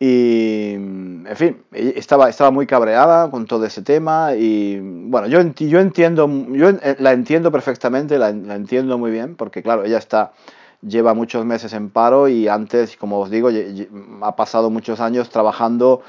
Y, 0.00 0.72
en 0.74 1.36
fin, 1.36 1.62
estaba, 1.72 2.28
estaba 2.28 2.50
muy 2.50 2.66
cabreada 2.66 3.30
con 3.30 3.46
todo 3.46 3.64
ese 3.64 3.82
tema 3.82 4.34
y, 4.34 4.80
bueno, 4.82 5.28
yo, 5.28 5.40
yo 5.40 5.78
entiendo, 5.78 6.28
yo 6.50 6.72
la 6.98 7.12
entiendo 7.12 7.52
perfectamente, 7.52 8.18
la, 8.18 8.32
la, 8.32 8.56
entiendo 8.56 8.98
muy 8.98 9.12
bien, 9.12 9.36
porque 9.36 9.62
claro, 9.62 9.84
ella 9.84 9.98
está, 9.98 10.32
lleva 10.86 11.14
muchos 11.14 11.44
meses 11.44 11.72
en 11.72 11.90
paro 11.90 12.28
y 12.28 12.48
antes, 12.48 12.96
como 12.96 13.20
os 13.20 13.30
digo, 13.30 13.50
ha 14.22 14.36
pasado 14.36 14.70
muchos 14.70 15.00
años 15.00 15.30
trabajando 15.30 16.02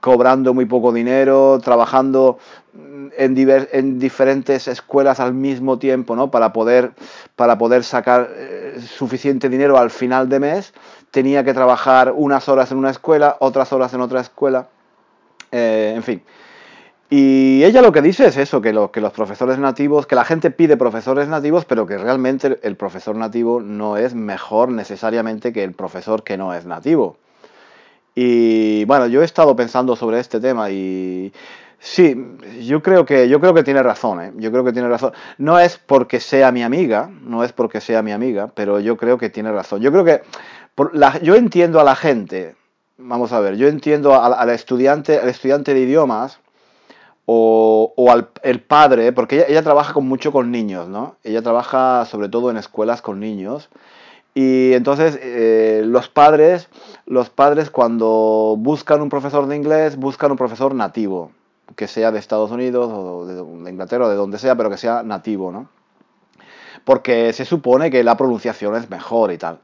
cobrando 0.00 0.52
muy 0.52 0.66
poco 0.66 0.92
dinero, 0.92 1.60
trabajando 1.62 2.38
en, 3.16 3.36
en 3.72 3.98
diferentes 3.98 4.66
escuelas 4.66 5.20
al 5.20 5.32
mismo 5.32 5.78
tiempo, 5.78 6.16
¿no? 6.16 6.30
Para 6.30 6.52
poder, 6.52 6.92
para 7.36 7.56
poder 7.56 7.84
sacar 7.84 8.30
eh, 8.34 8.80
suficiente 8.80 9.48
dinero 9.48 9.78
al 9.78 9.90
final 9.90 10.28
de 10.28 10.40
mes, 10.40 10.74
tenía 11.10 11.44
que 11.44 11.54
trabajar 11.54 12.12
unas 12.16 12.48
horas 12.48 12.72
en 12.72 12.78
una 12.78 12.90
escuela, 12.90 13.36
otras 13.38 13.72
horas 13.72 13.94
en 13.94 14.00
otra 14.00 14.20
escuela, 14.20 14.68
eh, 15.52 15.92
en 15.94 16.02
fin. 16.02 16.22
Y 17.12 17.64
ella 17.64 17.82
lo 17.82 17.90
que 17.90 18.02
dice 18.02 18.26
es 18.26 18.36
eso, 18.36 18.60
que, 18.60 18.72
lo, 18.72 18.92
que 18.92 19.00
los 19.00 19.12
profesores 19.12 19.58
nativos, 19.58 20.06
que 20.06 20.14
la 20.14 20.24
gente 20.24 20.52
pide 20.52 20.76
profesores 20.76 21.26
nativos, 21.26 21.64
pero 21.64 21.84
que 21.84 21.98
realmente 21.98 22.60
el 22.62 22.76
profesor 22.76 23.16
nativo 23.16 23.60
no 23.60 23.96
es 23.96 24.14
mejor 24.14 24.70
necesariamente 24.70 25.52
que 25.52 25.64
el 25.64 25.72
profesor 25.72 26.22
que 26.22 26.36
no 26.36 26.54
es 26.54 26.66
nativo. 26.66 27.16
Y 28.14 28.84
bueno, 28.84 29.08
yo 29.08 29.22
he 29.22 29.24
estado 29.24 29.56
pensando 29.56 29.96
sobre 29.96 30.20
este 30.20 30.38
tema 30.38 30.70
y 30.70 31.32
sí, 31.80 32.16
yo 32.60 32.80
creo 32.80 33.04
que, 33.04 33.28
yo 33.28 33.40
creo 33.40 33.54
que 33.54 33.64
tiene 33.64 33.82
razón, 33.82 34.22
¿eh? 34.22 34.32
yo 34.36 34.52
creo 34.52 34.62
que 34.62 34.72
tiene 34.72 34.88
razón. 34.88 35.12
No 35.36 35.58
es 35.58 35.78
porque 35.78 36.20
sea 36.20 36.52
mi 36.52 36.62
amiga, 36.62 37.10
no 37.22 37.42
es 37.42 37.52
porque 37.52 37.80
sea 37.80 38.02
mi 38.02 38.12
amiga, 38.12 38.52
pero 38.54 38.78
yo 38.78 38.96
creo 38.96 39.18
que 39.18 39.30
tiene 39.30 39.50
razón. 39.50 39.80
Yo 39.80 39.90
creo 39.90 40.04
que 40.04 40.22
yo 41.22 41.34
entiendo 41.34 41.80
a 41.80 41.84
la 41.84 41.96
gente, 41.96 42.54
vamos 42.98 43.32
a 43.32 43.40
ver, 43.40 43.56
yo 43.56 43.66
entiendo 43.66 44.14
al, 44.14 44.50
estudiante, 44.50 45.18
al 45.18 45.28
estudiante 45.28 45.74
de 45.74 45.80
idiomas 45.80 46.38
o, 47.32 48.10
al 48.10 48.28
el 48.42 48.60
padre, 48.60 49.12
porque 49.12 49.44
ella, 49.48 49.62
trabaja 49.62 49.92
con, 49.92 50.08
mucho 50.08 50.32
con 50.32 50.50
niños, 50.50 50.88
¿no? 50.88 51.14
Ella 51.22 51.42
trabaja 51.42 52.04
sobre 52.06 52.28
todo 52.28 52.50
en 52.50 52.56
escuelas 52.56 53.02
con 53.02 53.20
niños 53.20 53.68
y 54.34 54.72
entonces 54.72 55.16
eh, 55.22 55.82
los 55.86 56.08
padres, 56.08 56.68
los 57.06 57.30
padres 57.30 57.70
cuando 57.70 58.56
buscan 58.58 59.00
un 59.00 59.08
profesor 59.08 59.46
de 59.46 59.54
inglés, 59.54 59.96
buscan 59.96 60.32
un 60.32 60.36
profesor 60.36 60.74
nativo, 60.74 61.30
que 61.76 61.86
sea 61.86 62.10
de 62.10 62.18
Estados 62.18 62.50
Unidos 62.50 62.90
o 62.92 63.24
de, 63.26 63.70
Inglaterra 63.70 64.06
o 64.06 64.08
de 64.08 64.16
donde 64.16 64.38
sea, 64.38 64.56
pero 64.56 64.68
que 64.68 64.76
sea 64.76 65.04
nativo, 65.04 65.52
¿no? 65.52 65.68
Porque 66.84 67.32
se 67.32 67.44
supone 67.44 67.92
que 67.92 68.02
la 68.02 68.16
pronunciación 68.16 68.74
es 68.74 68.90
mejor 68.90 69.30
y 69.30 69.38
tal. 69.38 69.60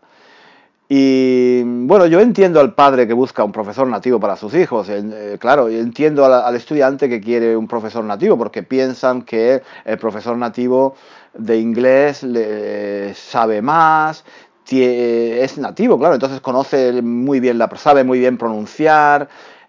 Y 0.89 1.63
bueno, 1.65 2.07
yo 2.07 2.21
entiendo 2.21 2.61
al 2.61 2.75
padre 2.75 3.09
que 3.09 3.13
busca 3.13 3.43
un 3.43 3.51
profesor 3.51 3.89
nativo 3.89 4.21
para 4.21 4.37
sus 4.37 4.55
hijos, 4.55 4.89
eh, 4.89 5.37
claro, 5.41 5.69
entiendo 5.69 6.25
al, 6.25 6.55
estudiante 6.55 7.09
que 7.09 7.21
quiere 7.21 7.57
un 7.57 7.67
profesor 7.67 8.05
nativo, 8.05 8.39
porque 8.39 8.63
piensan 8.63 9.23
que 9.23 9.63
el 9.85 9.99
profesor 9.99 10.37
nativo 10.37 10.95
de 11.35 11.59
inglés 11.59 12.23
le 12.23 13.15
sabe 13.15 13.63
más, 13.63 14.25
es 14.71 15.59
nativo, 15.59 15.99
claro, 15.99 16.15
entonces 16.15 16.41
conoce 16.41 17.03
muy 17.03 17.41
bien, 17.41 17.59
la, 17.59 17.69
sabe 17.77 18.05
muy 18.05 18.19
bien 18.19 18.39
pronunciar 18.39 19.29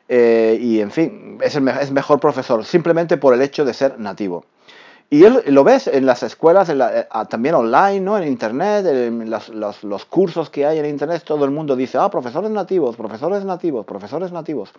eh, 0.09 0.57
y, 0.59 0.79
en 0.79 0.91
fin, 0.91 1.37
es, 1.41 1.55
el, 1.55 1.67
es 1.67 1.91
mejor 1.91 2.19
profesor 2.19 2.63
simplemente 2.63 3.17
por 3.17 3.33
el 3.33 3.41
hecho 3.41 3.65
de 3.65 3.73
ser 3.73 3.99
nativo. 3.99 4.45
Y 5.09 5.23
lo 5.25 5.63
ves 5.63 5.87
en 5.87 6.05
las 6.05 6.21
escuelas, 6.23 6.69
eh, 6.69 7.07
ah, 7.09 7.25
también 7.25 7.55
online, 7.55 8.01
¿no? 8.01 8.17
en 8.17 8.27
Internet, 8.27 8.85
en 8.85 9.29
los, 9.29 9.49
los, 9.83 10.05
cursos 10.05 10.49
que 10.49 10.65
hay 10.65 10.79
en 10.79 10.85
Internet, 10.85 11.23
todo 11.25 11.45
el 11.45 11.51
mundo 11.51 11.77
dice, 11.77 11.97
ah, 11.97 12.09
profesores 12.09 12.51
nativos, 12.51 12.97
profesores 12.97 13.45
nativos, 13.45 13.85
profesores 13.85 14.33
nativos. 14.33 14.73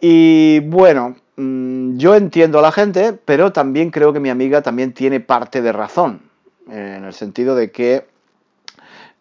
Y 0.00 0.58
bueno, 0.60 1.14
mm, 1.36 1.96
yo 1.96 2.16
entiendo 2.16 2.58
a 2.58 2.62
la 2.62 2.72
gente, 2.72 3.12
pero 3.12 3.52
también 3.52 3.90
creo 3.90 4.12
que 4.12 4.18
mi 4.18 4.30
amiga 4.30 4.62
también 4.62 4.92
tiene 4.92 5.20
parte 5.20 5.62
de 5.62 5.70
razón, 5.70 6.22
en 6.68 7.04
el 7.04 7.12
sentido 7.12 7.54
de 7.54 7.70
que 7.70 8.06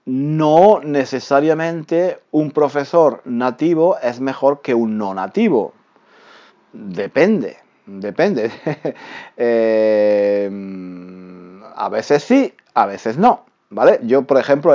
no 0.05 0.81
necesariamente 0.83 2.19
un 2.31 2.51
profesor 2.51 3.21
nativo 3.25 3.97
es 4.01 4.19
mejor 4.19 4.61
que 4.61 4.73
un 4.73 4.97
no 4.97 5.13
nativo. 5.13 5.73
Depende, 6.73 7.57
depende. 7.85 8.51
Eh, 9.37 10.49
a 11.75 11.89
veces 11.89 12.23
sí, 12.23 12.53
a 12.73 12.85
veces 12.85 13.17
no. 13.17 13.45
¿Vale? 13.69 13.99
Yo, 14.03 14.23
por 14.23 14.37
ejemplo, 14.37 14.73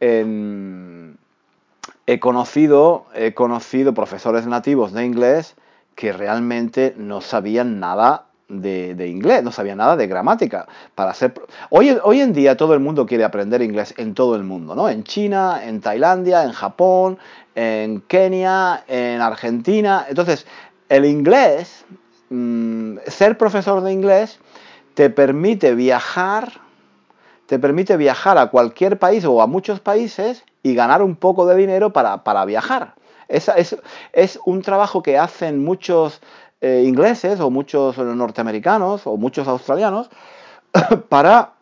he, 0.00 1.16
conocido, 2.20 3.06
he 3.14 3.34
conocido 3.34 3.94
profesores 3.94 4.46
nativos 4.46 4.92
de 4.92 5.06
inglés 5.06 5.56
que 5.94 6.12
realmente 6.12 6.94
no 6.96 7.22
sabían 7.22 7.80
nada 7.80 8.26
de, 8.48 9.08
inglés, 9.08 9.42
no 9.42 9.50
sabía 9.52 9.76
nada 9.76 9.96
de 9.96 10.06
gramática. 10.06 10.66
Para 10.94 11.14
ser, 11.14 11.34
hoy, 11.70 11.96
hoy 12.02 12.20
en 12.20 12.32
día 12.32 12.56
todo 12.56 12.74
el 12.74 12.80
mundo 12.80 13.06
quiere 13.06 13.24
aprender 13.24 13.62
inglés 13.62 13.94
en 13.96 14.14
todo 14.14 14.36
el 14.36 14.42
mundo, 14.42 14.74
¿no? 14.74 14.88
En 14.88 15.04
China, 15.04 15.60
en 15.64 15.80
Tailandia, 15.80 16.44
en 16.44 16.52
Japón, 16.52 17.18
en 17.54 18.00
Kenia, 18.02 18.84
en 18.88 19.20
Argentina. 19.20 20.06
Entonces, 20.08 20.46
el 20.88 21.04
inglés, 21.04 21.84
mm, 22.30 22.98
ser 23.06 23.36
profesor 23.36 23.82
de 23.82 23.92
inglés, 23.92 24.38
te 24.94 25.10
permite 25.10 25.74
viajar, 25.74 26.60
te 27.46 27.58
permite 27.58 27.96
viajar 27.96 28.38
a 28.38 28.46
cualquier 28.46 28.98
país 28.98 29.24
o 29.24 29.42
a 29.42 29.46
muchos 29.46 29.80
países 29.80 30.44
y 30.62 30.74
ganar 30.74 31.02
un 31.02 31.16
poco 31.16 31.46
de 31.46 31.56
dinero 31.56 31.92
para, 31.92 32.24
para 32.24 32.44
viajar. 32.44 32.94
Es, 33.28 33.48
es, 34.12 34.40
un 34.44 34.62
trabajo 34.62 35.02
que 35.02 35.16
hacen 35.16 35.62
muchos 35.62 36.20
eh, 36.60 36.82
ingleses 36.84 37.38
o 37.38 37.48
muchos 37.48 37.96
norteamericanos 37.96 39.06
o 39.06 39.16
muchos 39.16 39.46
australianos 39.46 40.10
para, 41.08 41.52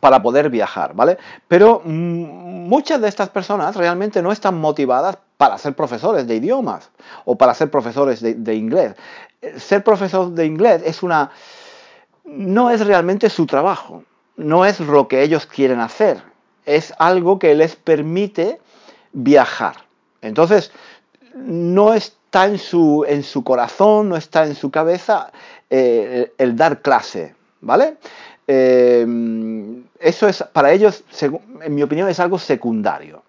para 0.00 0.22
poder 0.22 0.50
viajar, 0.50 0.94
¿vale? 0.94 1.18
Pero 1.46 1.82
mm, 1.84 2.68
muchas 2.68 3.00
de 3.00 3.08
estas 3.08 3.28
personas 3.30 3.76
realmente 3.76 4.22
no 4.22 4.32
están 4.32 4.60
motivadas 4.60 5.18
para 5.38 5.56
ser 5.56 5.74
profesores 5.74 6.26
de 6.26 6.34
idiomas 6.34 6.90
o 7.24 7.38
para 7.38 7.54
ser 7.54 7.70
profesores 7.70 8.20
de, 8.20 8.54
inglés. 8.54 8.94
Ser 9.56 9.82
profesor 9.82 10.30
de 10.32 10.44
inglés 10.44 10.82
es 10.84 11.02
una... 11.02 11.30
no 12.24 12.70
es 12.70 12.86
realmente 12.86 13.30
su 13.30 13.46
trabajo, 13.46 14.04
no 14.36 14.66
es 14.66 14.80
lo 14.80 15.08
que 15.08 15.22
ellos 15.22 15.46
quieren 15.46 15.80
hacer, 15.80 16.22
es 16.66 16.92
algo 16.98 17.38
que 17.38 17.54
les 17.54 17.76
permite 17.76 18.60
viajar. 19.12 19.76
Entonces, 20.20 20.70
no 21.34 21.94
es 21.94 22.18
está 22.28 22.44
en 22.44 22.58
su, 22.58 23.06
en 23.08 23.22
su 23.22 23.42
corazón, 23.42 24.10
no 24.10 24.16
está 24.16 24.44
en 24.44 24.54
su 24.54 24.70
cabeza 24.70 25.32
eh, 25.70 26.30
el 26.36 26.56
dar 26.56 26.82
clase, 26.82 27.34
¿vale? 27.62 27.96
Eh, 28.46 29.06
eso 29.98 30.28
es, 30.28 30.44
para 30.52 30.70
ellos, 30.72 31.04
en 31.62 31.74
mi 31.74 31.82
opinión, 31.82 32.06
es 32.10 32.20
algo 32.20 32.38
secundario. 32.38 33.22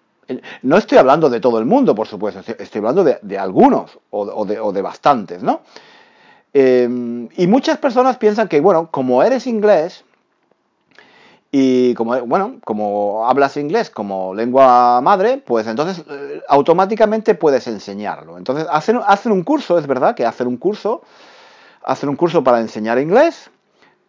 No 0.62 0.76
estoy 0.76 0.98
hablando 0.98 1.30
de 1.30 1.40
todo 1.40 1.58
el 1.58 1.66
mundo, 1.66 1.94
por 1.94 2.06
supuesto, 2.06 2.40
estoy 2.58 2.78
hablando 2.78 3.04
de, 3.04 3.38
algunos 3.38 3.98
o, 4.10 4.44
de, 4.44 4.82
bastantes, 4.82 5.42
¿no? 5.42 5.60
Eh, 6.52 7.28
y 7.36 7.46
muchas 7.46 7.78
personas 7.78 8.16
piensan 8.16 8.48
que, 8.48 8.60
bueno, 8.60 8.90
como 8.90 9.22
eres 9.22 9.46
inglés, 9.46 10.04
y 11.52 11.94
como, 11.94 12.20
bueno, 12.26 12.56
como 12.64 13.28
hablas 13.28 13.56
inglés 13.56 13.90
como 13.90 14.34
lengua 14.34 15.00
madre, 15.00 15.38
pues 15.38 15.66
entonces 15.66 16.04
eh, 16.08 16.42
automáticamente 16.48 17.34
puedes 17.34 17.66
enseñarlo. 17.66 18.38
Entonces 18.38 18.66
hacen, 18.70 19.32
un 19.32 19.42
curso, 19.42 19.76
es 19.76 19.86
verdad 19.86 20.14
que 20.14 20.24
hacen 20.24 20.46
un 20.46 20.58
curso, 20.58 21.02
hacen 21.82 22.08
un 22.08 22.16
curso 22.16 22.44
para 22.44 22.60
enseñar 22.60 23.00
inglés. 23.00 23.50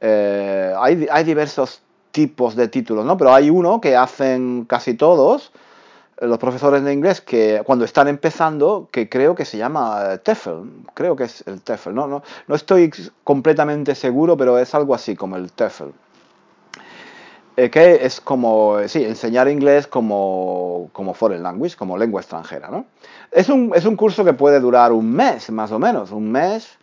Eh, 0.01 0.74
hay, 0.78 1.08
hay, 1.12 1.24
diversos 1.24 1.82
tipos 2.12 2.56
de 2.56 2.68
títulos, 2.68 3.06
¿no? 3.06 3.18
Pero 3.18 3.34
hay 3.34 3.50
uno 3.50 3.82
que 3.82 3.96
hacen 3.96 4.66
casi 4.66 4.94
todos 4.94 5.51
los 6.22 6.38
profesores 6.38 6.84
de 6.84 6.94
inglés 6.94 7.20
que 7.20 7.62
cuando 7.66 7.84
están 7.84 8.08
empezando, 8.08 8.88
que 8.92 9.10
creo 9.10 9.34
que 9.34 9.44
se 9.44 9.58
llama 9.58 10.18
TEFL, 10.24 10.62
creo 10.94 11.16
que 11.16 11.24
es 11.24 11.44
el 11.48 11.62
TEFL, 11.62 11.94
no, 11.94 12.08
no, 12.08 12.24
no 12.48 12.56
estoy 12.56 12.92
completamente 13.24 13.96
seguro, 13.96 14.38
pero 14.38 14.60
es 14.60 14.74
algo 14.75 14.94
así 14.94 15.16
como 15.16 15.36
el 15.36 15.51
TEFL. 15.51 15.90
Eh, 17.58 17.70
que 17.70 18.06
es 18.06 18.22
como, 18.22 18.78
sí, 18.88 19.04
enseñar 19.04 19.50
inglés 19.50 19.86
como, 19.86 20.90
como 20.94 21.13
foreign 21.13 21.44
language, 21.44 21.75
como 21.75 21.98
lengua 21.98 22.22
extranjera, 22.22 22.70
¿no? 22.70 22.86
Es 23.30 23.50
un, 23.50 23.74
es 23.75 23.86
un 23.86 23.98
curso 23.98 24.24
que 24.24 24.34
puede 24.34 24.60
durar 24.60 24.94
un 24.94 25.12
mes, 25.12 25.50
más 25.51 25.72
o 25.72 25.80
menos, 25.80 26.12
un 26.12 26.32
mes, 26.32 26.78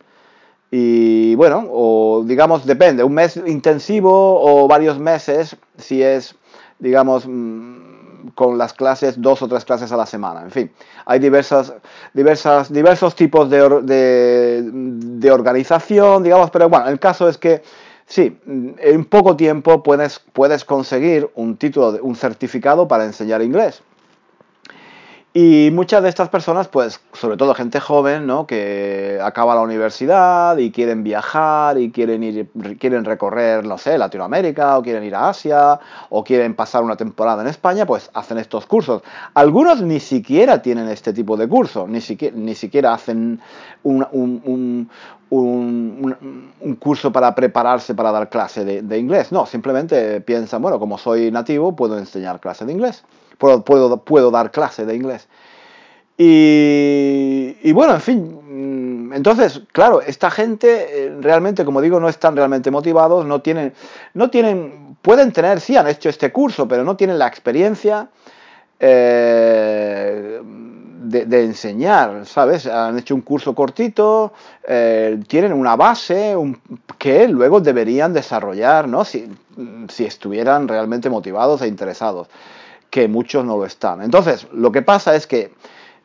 y 0.69 1.33
bueno, 1.35 1.65
o 1.71 2.23
digamos, 2.25 2.65
depende, 2.65 3.03
un 3.03 3.13
mes 3.13 3.37
intensivo 3.37 4.39
o 4.41 4.67
varios 4.67 4.99
meses, 4.99 5.55
si 5.77 6.03
es, 6.03 6.35
digamos, 6.77 7.25
mm, 7.25 7.98
con 8.35 8.57
las 8.57 8.73
clases, 8.73 9.21
dos 9.21 9.41
o 9.41 9.47
tres 9.47 9.65
clases 9.65 9.91
a 9.91 9.97
la 9.97 10.05
semana, 10.05 10.41
en 10.41 10.51
fin. 10.51 10.71
Hay 11.05 11.19
diversas, 11.19 11.73
diversas, 12.13 12.71
diversos 12.71 13.15
tipos 13.15 13.49
de, 13.49 13.81
de, 13.81 14.61
de 14.63 15.31
organización, 15.31 16.23
digamos, 16.23 16.51
pero 16.51 16.69
bueno, 16.69 16.87
el 16.87 16.99
caso 16.99 17.27
es 17.27 17.37
que 17.37 17.61
Sí, 18.09 18.39
en 18.79 19.05
poco 19.05 19.35
tiempo 19.35 19.83
puedes, 19.83 20.19
puedes 20.33 20.65
conseguir 20.65 21.29
un 21.35 21.57
título, 21.57 21.99
un 22.01 22.15
certificado 22.15 22.87
para 22.87 23.05
enseñar 23.05 23.43
inglés. 23.43 23.83
Y 25.31 25.69
muchas 25.71 26.01
de 26.01 26.09
estas 26.09 26.27
personas, 26.29 26.67
pues, 26.67 26.99
sobre 27.13 27.37
todo 27.37 27.53
gente 27.53 27.79
joven, 27.79 28.25
¿no? 28.25 28.47
Que 28.47 29.19
acaba 29.21 29.53
la 29.53 29.61
universidad 29.61 30.57
y 30.57 30.71
quieren 30.71 31.03
viajar 31.03 31.77
y 31.77 31.91
quieren 31.91 32.23
ir, 32.23 32.49
quieren 32.79 33.05
recorrer, 33.05 33.63
no 33.63 33.77
sé, 33.77 33.99
Latinoamérica 33.99 34.79
o 34.79 34.81
quieren 34.81 35.03
ir 35.03 35.13
a 35.13 35.29
Asia 35.29 35.79
o 36.09 36.23
quieren 36.23 36.55
pasar 36.55 36.81
una 36.83 36.95
temporada 36.95 37.43
en 37.43 37.47
España, 37.47 37.85
pues 37.85 38.09
hacen 38.15 38.39
estos 38.39 38.65
cursos. 38.65 39.03
Algunos 39.35 39.83
ni 39.83 39.99
siquiera 39.99 40.63
tienen 40.63 40.89
este 40.89 41.13
tipo 41.13 41.37
de 41.37 41.47
curso, 41.47 41.87
ni 41.87 42.01
siquiera, 42.01 42.35
ni 42.35 42.55
siquiera 42.55 42.95
hacen 42.95 43.39
un, 43.83 44.07
un, 44.11 44.41
un, 44.45 44.89
curso 45.29 47.11
para 47.11 47.35
prepararse 47.35 47.93
para 47.93 48.11
dar 48.11 48.29
clase 48.29 48.65
de, 48.65 48.81
de 48.81 48.97
inglés. 48.97 49.31
No, 49.31 49.45
simplemente 49.45 50.21
piensan, 50.21 50.61
bueno, 50.61 50.79
como 50.79 50.97
soy 50.97 51.31
nativo, 51.31 51.75
puedo 51.75 51.97
enseñar 51.97 52.39
clase 52.39 52.65
de 52.65 52.73
inglés 52.73 53.03
puedo, 53.39 53.63
puedo, 53.63 54.03
puedo 54.03 54.29
dar 54.29 54.51
clase 54.51 54.85
de 54.85 54.95
inglés. 54.95 55.27
Y, 56.17 57.57
y, 57.63 57.71
bueno, 57.71 57.95
en 57.95 58.01
fin, 58.01 59.07
mm, 59.07 59.13
entonces, 59.13 59.61
claro, 59.71 60.01
esta 60.01 60.29
gente 60.29 61.05
eh, 61.05 61.17
realmente, 61.21 61.65
como 61.65 61.81
digo, 61.81 61.99
no 61.99 62.09
están 62.09 62.35
realmente 62.35 62.69
motivados, 62.69 63.25
no 63.25 63.41
tienen, 63.41 63.73
no 64.13 64.29
tienen, 64.29 64.97
pueden 65.01 65.31
tener, 65.31 65.61
sí, 65.61 65.77
han 65.77 65.87
hecho 65.87 66.09
este 66.09 66.31
curso, 66.31 66.67
pero 66.67 66.83
no 66.83 66.95
tienen 66.97 67.17
la 67.17 67.27
experiencia 67.27 68.09
eh, 68.79 70.41
de, 71.09 71.43
enseñar, 71.43 72.25
¿sabes? 72.25 72.65
Han 72.65 72.99
hecho 72.99 73.15
un 73.15 73.21
curso 73.21 73.55
cortito, 73.55 74.33
eh, 74.67 75.19
tienen 75.27 75.53
una 75.53 75.75
base 75.75 76.35
que 76.97 77.27
luego 77.27 77.59
deberían 77.59 78.13
desarrollar, 78.13 78.87
¿no? 78.87 79.03
Si, 79.03 79.29
si 79.89 80.05
estuvieran 80.05 80.67
realmente 80.67 81.09
motivados 81.09 81.61
e 81.61 81.67
interesados 81.67 82.27
que 82.89 83.07
muchos 83.07 83.45
no 83.45 83.57
lo 83.57 83.65
están. 83.65 84.01
Entonces, 84.01 84.47
lo 84.51 84.71
que 84.71 84.81
pasa 84.81 85.15
es 85.15 85.27
que 85.27 85.53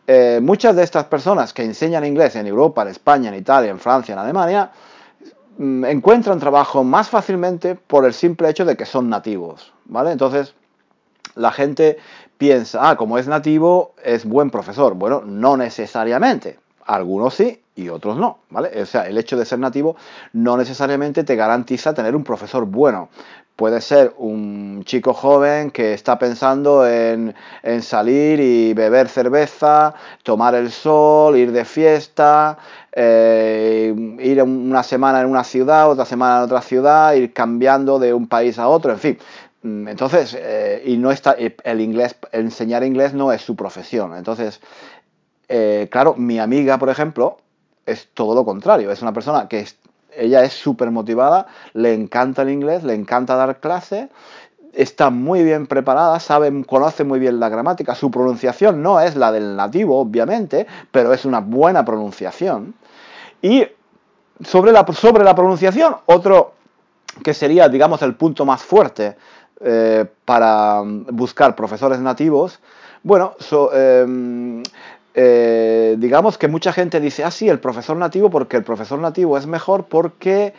eh, 0.06 0.40
muchas 0.42 0.76
de 0.76 0.82
estas 0.82 1.04
personas 1.04 1.52
que 1.52 1.62
enseñan 1.62 2.04
inglés 2.04 2.36
en 2.36 2.46
Europa, 2.46 2.82
en 2.82 2.88
España, 2.88 3.30
en 3.30 3.36
Italia, 3.36 3.70
en 3.70 3.78
Francia, 3.78 4.12
en 4.12 4.18
Alemania, 4.18 4.70
mm, 5.56 5.84
encuentran 5.86 6.38
trabajo 6.38 6.84
más 6.84 7.08
fácilmente 7.08 7.74
por 7.74 8.04
el 8.04 8.12
simple 8.12 8.50
hecho 8.50 8.64
de 8.64 8.76
que 8.76 8.84
son 8.84 9.08
nativos, 9.08 9.72
¿vale? 9.86 10.12
Entonces, 10.12 10.54
la 11.34 11.52
gente 11.52 11.98
piensa, 12.38 12.90
ah, 12.90 12.96
como 12.96 13.18
es 13.18 13.26
nativo, 13.28 13.94
es 14.02 14.24
buen 14.24 14.50
profesor. 14.50 14.94
Bueno, 14.94 15.22
no 15.24 15.56
necesariamente. 15.56 16.58
Algunos 16.86 17.34
sí 17.34 17.60
y 17.76 17.88
otros 17.88 18.16
no, 18.16 18.38
¿vale? 18.50 18.82
O 18.82 18.86
sea, 18.86 19.08
el 19.08 19.18
hecho 19.18 19.36
de 19.36 19.44
ser 19.44 19.58
nativo 19.58 19.96
no 20.32 20.56
necesariamente 20.56 21.24
te 21.24 21.34
garantiza 21.34 21.94
tener 21.94 22.14
un 22.14 22.22
profesor 22.22 22.66
bueno. 22.66 23.08
Puede 23.56 23.80
ser 23.80 24.14
un 24.18 24.82
chico 24.84 25.14
joven 25.14 25.70
que 25.70 25.94
está 25.94 26.18
pensando 26.18 26.88
en, 26.88 27.34
salir 27.82 28.40
y 28.40 28.74
beber 28.74 29.08
cerveza, 29.08 29.94
tomar 30.24 30.56
el 30.56 30.72
sol, 30.72 31.36
ir 31.36 31.52
de 31.52 31.64
fiesta, 31.64 32.58
eh, 32.90 33.94
ir 34.18 34.42
una 34.42 34.82
semana 34.82 35.20
en 35.20 35.28
una 35.28 35.44
ciudad, 35.44 35.88
otra 35.88 36.04
semana 36.04 36.38
en 36.38 36.44
otra 36.44 36.62
ciudad, 36.62 37.14
ir 37.14 37.32
cambiando 37.32 38.00
de 38.00 38.12
un 38.12 38.26
país 38.26 38.58
a 38.58 38.66
otro, 38.66 38.90
en 38.90 38.98
fin. 38.98 39.18
Mm, 39.64 39.88
entonces, 39.88 40.36
eh, 40.38 40.82
y 40.84 40.98
no 40.98 41.10
está, 41.10 41.32
el 41.32 41.80
inglés, 41.80 42.16
enseñar 42.32 42.84
inglés 42.84 43.14
no 43.14 43.32
es 43.32 43.40
su 43.40 43.56
profesión. 43.56 44.14
Entonces, 44.14 44.60
eh, 45.48 45.88
claro, 45.90 46.14
mi 46.16 46.38
amiga, 46.38 46.78
por 46.78 46.90
ejemplo, 46.90 47.38
es 47.86 48.08
todo 48.12 48.34
lo 48.34 48.44
contrario. 48.44 48.90
Es 48.90 49.00
una 49.00 49.14
persona 49.14 49.48
que 49.48 49.66
ella 50.16 50.44
es 50.44 50.52
súper 50.52 50.90
motivada, 50.90 51.46
le 51.72 51.94
encanta 51.94 52.42
el 52.42 52.50
inglés, 52.50 52.84
le 52.84 52.92
encanta 52.94 53.36
dar 53.36 53.58
clase, 53.58 54.10
está 54.74 55.08
muy 55.08 55.42
bien 55.42 55.66
preparada, 55.66 56.20
sabe, 56.20 56.52
conoce 56.66 57.04
muy 57.04 57.18
bien 57.18 57.40
la 57.40 57.48
gramática, 57.48 57.94
su 57.94 58.10
pronunciación 58.10 58.82
no 58.82 59.00
es 59.00 59.16
la 59.16 59.32
del 59.32 59.56
nativo, 59.56 59.98
obviamente, 59.98 60.66
pero 60.90 61.14
es 61.14 61.24
una 61.24 61.40
buena 61.40 61.86
pronunciación. 61.86 62.74
Y 63.40 63.66
sobre 64.44 64.72
la, 64.72 64.84
sobre 64.92 65.24
la 65.24 65.34
pronunciación, 65.34 65.96
otro 66.04 66.52
que 67.22 67.32
sería, 67.32 67.68
digamos, 67.68 68.02
el 68.02 68.14
punto 68.14 68.44
más 68.44 68.62
fuerte 68.62 69.16
eh, 69.60 70.04
para 70.24 70.82
buscar 70.84 71.54
profesores 71.54 72.00
nativos, 72.00 72.60
bueno, 73.02 73.34
em, 73.72 74.62
eh, 75.14 75.94
digamos 75.98 76.38
que 76.38 76.48
mucha 76.48 76.72
gente 76.72 77.00
dice, 77.00 77.22
ah, 77.22 77.30
sí, 77.30 77.48
el 77.48 77.60
profesor 77.60 77.96
nativo, 77.96 78.30
porque 78.30 78.56
el 78.56 78.64
profesor 78.64 78.98
nativo 78.98 79.38
es 79.38 79.46
mejor 79.46 79.84
porque 79.84 80.54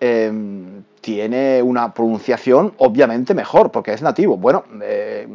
em, 0.00 0.82
tiene 1.00 1.62
una 1.62 1.94
pronunciación 1.94 2.74
obviamente 2.78 3.34
mejor, 3.34 3.70
porque 3.70 3.92
es 3.92 4.02
nativo. 4.02 4.36
Bueno, 4.36 4.64
eh, 4.82 5.26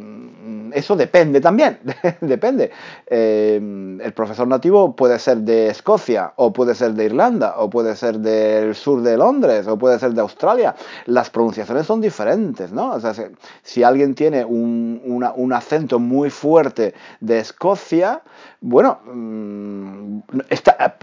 eso 0.72 0.96
depende 0.96 1.40
también, 1.40 1.78
depende. 2.20 2.70
Eh, 3.06 3.56
el 3.56 4.12
profesor 4.12 4.46
nativo 4.46 4.94
puede 4.94 5.18
ser 5.18 5.38
de 5.38 5.68
Escocia, 5.68 6.32
o 6.36 6.52
puede 6.52 6.74
ser 6.74 6.92
de 6.92 7.04
Irlanda, 7.06 7.54
o 7.58 7.70
puede 7.70 7.96
ser 7.96 8.18
del 8.18 8.74
sur 8.74 9.02
de 9.02 9.16
Londres, 9.16 9.66
o 9.66 9.78
puede 9.78 9.98
ser 9.98 10.12
de 10.12 10.20
Australia. 10.20 10.74
Las 11.06 11.30
pronunciaciones 11.30 11.86
son 11.86 12.00
diferentes, 12.00 12.72
¿no? 12.72 12.92
O 12.92 13.00
sea, 13.00 13.14
si, 13.62 13.82
alguien 13.82 14.14
tiene 14.14 14.44
un, 14.44 15.52
acento 15.54 15.98
muy 15.98 16.28
fuerte 16.28 16.94
de 17.20 17.38
Escocia, 17.38 18.20
bueno, 18.60 19.00
mm, 19.06 20.18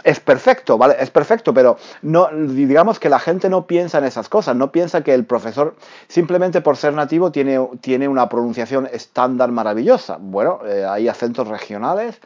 es 0.03 0.19
perfecto, 0.19 0.77
¿vale? 0.77 0.95
Es 0.99 1.09
perfecto, 1.09 1.53
pero 1.53 1.77
no, 2.03 2.27
digamos 2.31 2.99
que 2.99 3.09
la 3.09 3.19
gente 3.19 3.49
no 3.49 3.65
piensa 3.65 3.97
en 3.97 4.03
esas 4.03 4.29
cosas, 4.29 4.52
no 4.53 4.71
piensa 4.71 5.03
que 5.03 5.13
el 5.13 5.25
profesor, 5.25 5.75
simplemente 6.07 6.61
por 6.61 6.77
ser 6.77 6.93
nativo, 6.93 7.31
tiene, 7.31 7.59
tiene 7.81 8.07
una 8.07 8.29
pronunciación 8.29 8.87
estándar 8.91 9.51
maravillosa. 9.51 10.17
Bueno, 10.19 10.59
eh, 10.65 10.85
hay 10.85 11.07
acentos 11.07 11.47
regionales 11.47 12.19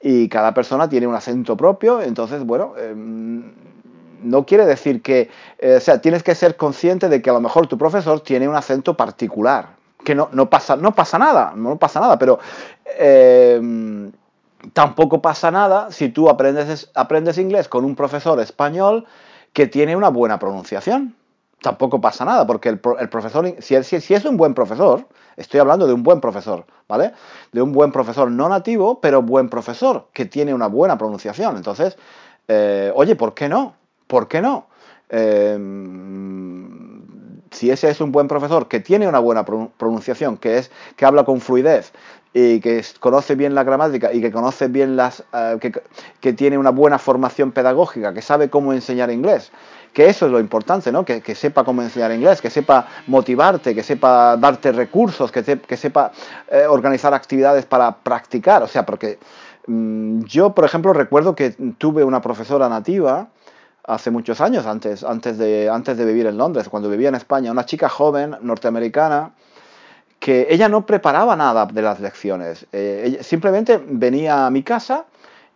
y 0.00 0.28
cada 0.28 0.54
persona 0.54 0.88
tiene 0.88 1.06
un 1.06 1.14
acento 1.14 1.56
propio, 1.56 2.00
entonces, 2.00 2.44
bueno, 2.44 2.74
em, 2.76 3.52
no 4.22 4.46
quiere 4.46 4.64
decir 4.64 5.02
que, 5.02 5.30
eh, 5.58 5.76
o 5.76 5.80
sea, 5.80 6.00
tienes 6.00 6.22
que 6.22 6.34
ser 6.34 6.56
consciente 6.56 7.08
de 7.08 7.22
que 7.22 7.30
a 7.30 7.32
lo 7.32 7.40
mejor 7.40 7.66
tu 7.66 7.78
profesor 7.78 8.20
tiene 8.20 8.48
un 8.48 8.54
acento 8.54 8.96
particular, 8.96 9.70
que 10.04 10.14
no, 10.14 10.28
no, 10.32 10.48
pasa, 10.48 10.76
no 10.76 10.94
pasa 10.94 11.18
nada, 11.18 11.52
no 11.56 11.76
pasa 11.76 12.00
nada, 12.00 12.18
pero 12.18 12.38
em, 12.98 14.12
tampoco 14.72 15.20
pasa 15.20 15.50
nada 15.50 15.90
si 15.90 16.08
tú 16.08 16.28
aprendes, 16.28 16.90
aprendes 16.94 17.38
inglés 17.38 17.68
con 17.68 17.84
un 17.84 17.96
profesor 17.96 18.40
español 18.40 19.06
que 19.52 19.66
tiene 19.66 19.96
una 19.96 20.08
buena 20.08 20.38
pronunciación 20.38 21.16
tampoco 21.60 22.00
pasa 22.00 22.24
nada, 22.24 22.46
porque 22.46 22.68
el, 22.68 22.78
profesor, 22.78 23.54
si, 23.58 23.82
si, 23.82 24.14
es 24.14 24.24
un 24.24 24.36
buen 24.36 24.54
profesor, 24.54 25.06
estoy 25.36 25.60
hablando 25.60 25.86
de 25.86 25.92
un 25.92 26.02
buen 26.02 26.20
profesor, 26.20 26.64
¿vale? 26.88 27.12
De 27.52 27.62
un 27.62 27.72
buen 27.72 27.92
profesor 27.92 28.30
no 28.30 28.48
nativo, 28.48 29.00
pero 29.00 29.22
buen 29.22 29.48
profesor, 29.48 30.06
que 30.12 30.24
tiene 30.24 30.54
una 30.54 30.68
buena 30.68 30.96
pronunciación. 30.98 31.56
Entonces, 31.56 31.96
eh, 32.46 32.92
oye, 32.94 33.16
¿por 33.16 33.34
qué 33.34 33.48
no? 33.48 33.74
¿Por 34.06 34.28
qué 34.28 34.40
no? 34.40 34.66
Em, 35.08 36.68
si 37.50 37.70
ese 37.70 37.90
es 37.90 38.00
un 38.00 38.12
buen 38.12 38.28
profesor 38.28 38.68
que 38.68 38.80
tiene 38.80 39.08
una 39.08 39.18
buena 39.18 39.44
pronunciación, 39.44 40.36
que 40.36 40.58
es 40.58 40.70
que 40.96 41.06
habla 41.06 41.24
con 41.24 41.40
fluidez 41.40 41.92
y 42.32 42.60
que 42.60 42.84
conoce 43.00 43.34
bien 43.34 43.54
la 43.54 43.64
gramática 43.64 44.12
y 44.12 44.20
que 44.20 44.30
conoce 44.30 44.68
bien 44.68 44.96
las 44.96 45.24
eh, 45.32 45.58
que, 46.20 46.32
tiene 46.34 46.58
una 46.58 46.70
buena 46.70 46.98
formación 46.98 47.52
pedagógica, 47.52 48.12
que 48.12 48.22
sabe 48.22 48.50
cómo 48.50 48.72
enseñar 48.72 49.10
inglés, 49.10 49.50
que 49.92 50.06
eso 50.06 50.26
es 50.26 50.32
lo 50.32 50.40
importante, 50.40 50.92
¿no? 50.92 51.04
Que, 51.04 51.34
sepa 51.34 51.64
cómo 51.64 51.82
enseñar 51.82 52.12
inglés, 52.12 52.40
que 52.40 52.50
sepa 52.50 52.86
motivarte, 53.06 53.74
que 53.74 53.82
sepa 53.82 54.36
darte 54.36 54.72
recursos, 54.72 55.32
que, 55.32 55.42
que 55.42 55.76
sepa 55.76 56.12
eh, 56.50 56.66
organizar 56.68 57.14
actividades 57.14 57.66
para 57.66 57.96
practicar. 57.96 58.62
O 58.62 58.66
sea, 58.66 58.84
porque 58.86 59.18
mm, 59.66 60.22
yo, 60.22 60.54
por 60.54 60.64
ejemplo, 60.64 60.92
recuerdo 60.92 61.34
que 61.34 61.50
tuve 61.78 62.04
una 62.04 62.20
profesora 62.20 62.68
nativa 62.68 63.28
hace 63.84 64.10
muchos 64.10 64.40
años, 64.40 64.66
antes, 64.66 65.02
antes, 65.02 65.38
de, 65.38 65.70
antes 65.70 65.96
de 65.96 66.04
vivir 66.04 66.26
en 66.26 66.36
Londres, 66.36 66.68
cuando 66.68 66.90
vivía 66.90 67.08
en 67.08 67.14
España, 67.14 67.50
una 67.50 67.64
chica 67.64 67.88
joven 67.88 68.36
norteamericana 68.42 69.32
que 70.20 70.48
ella 70.50 70.68
no 70.68 70.84
preparaba 70.84 71.36
nada 71.36 71.64
de 71.66 71.80
las 71.80 72.00
lecciones, 72.00 72.66
eh, 72.72 73.18
simplemente 73.22 73.80
venía 73.84 74.46
a 74.46 74.50
mi 74.50 74.62
casa 74.62 75.06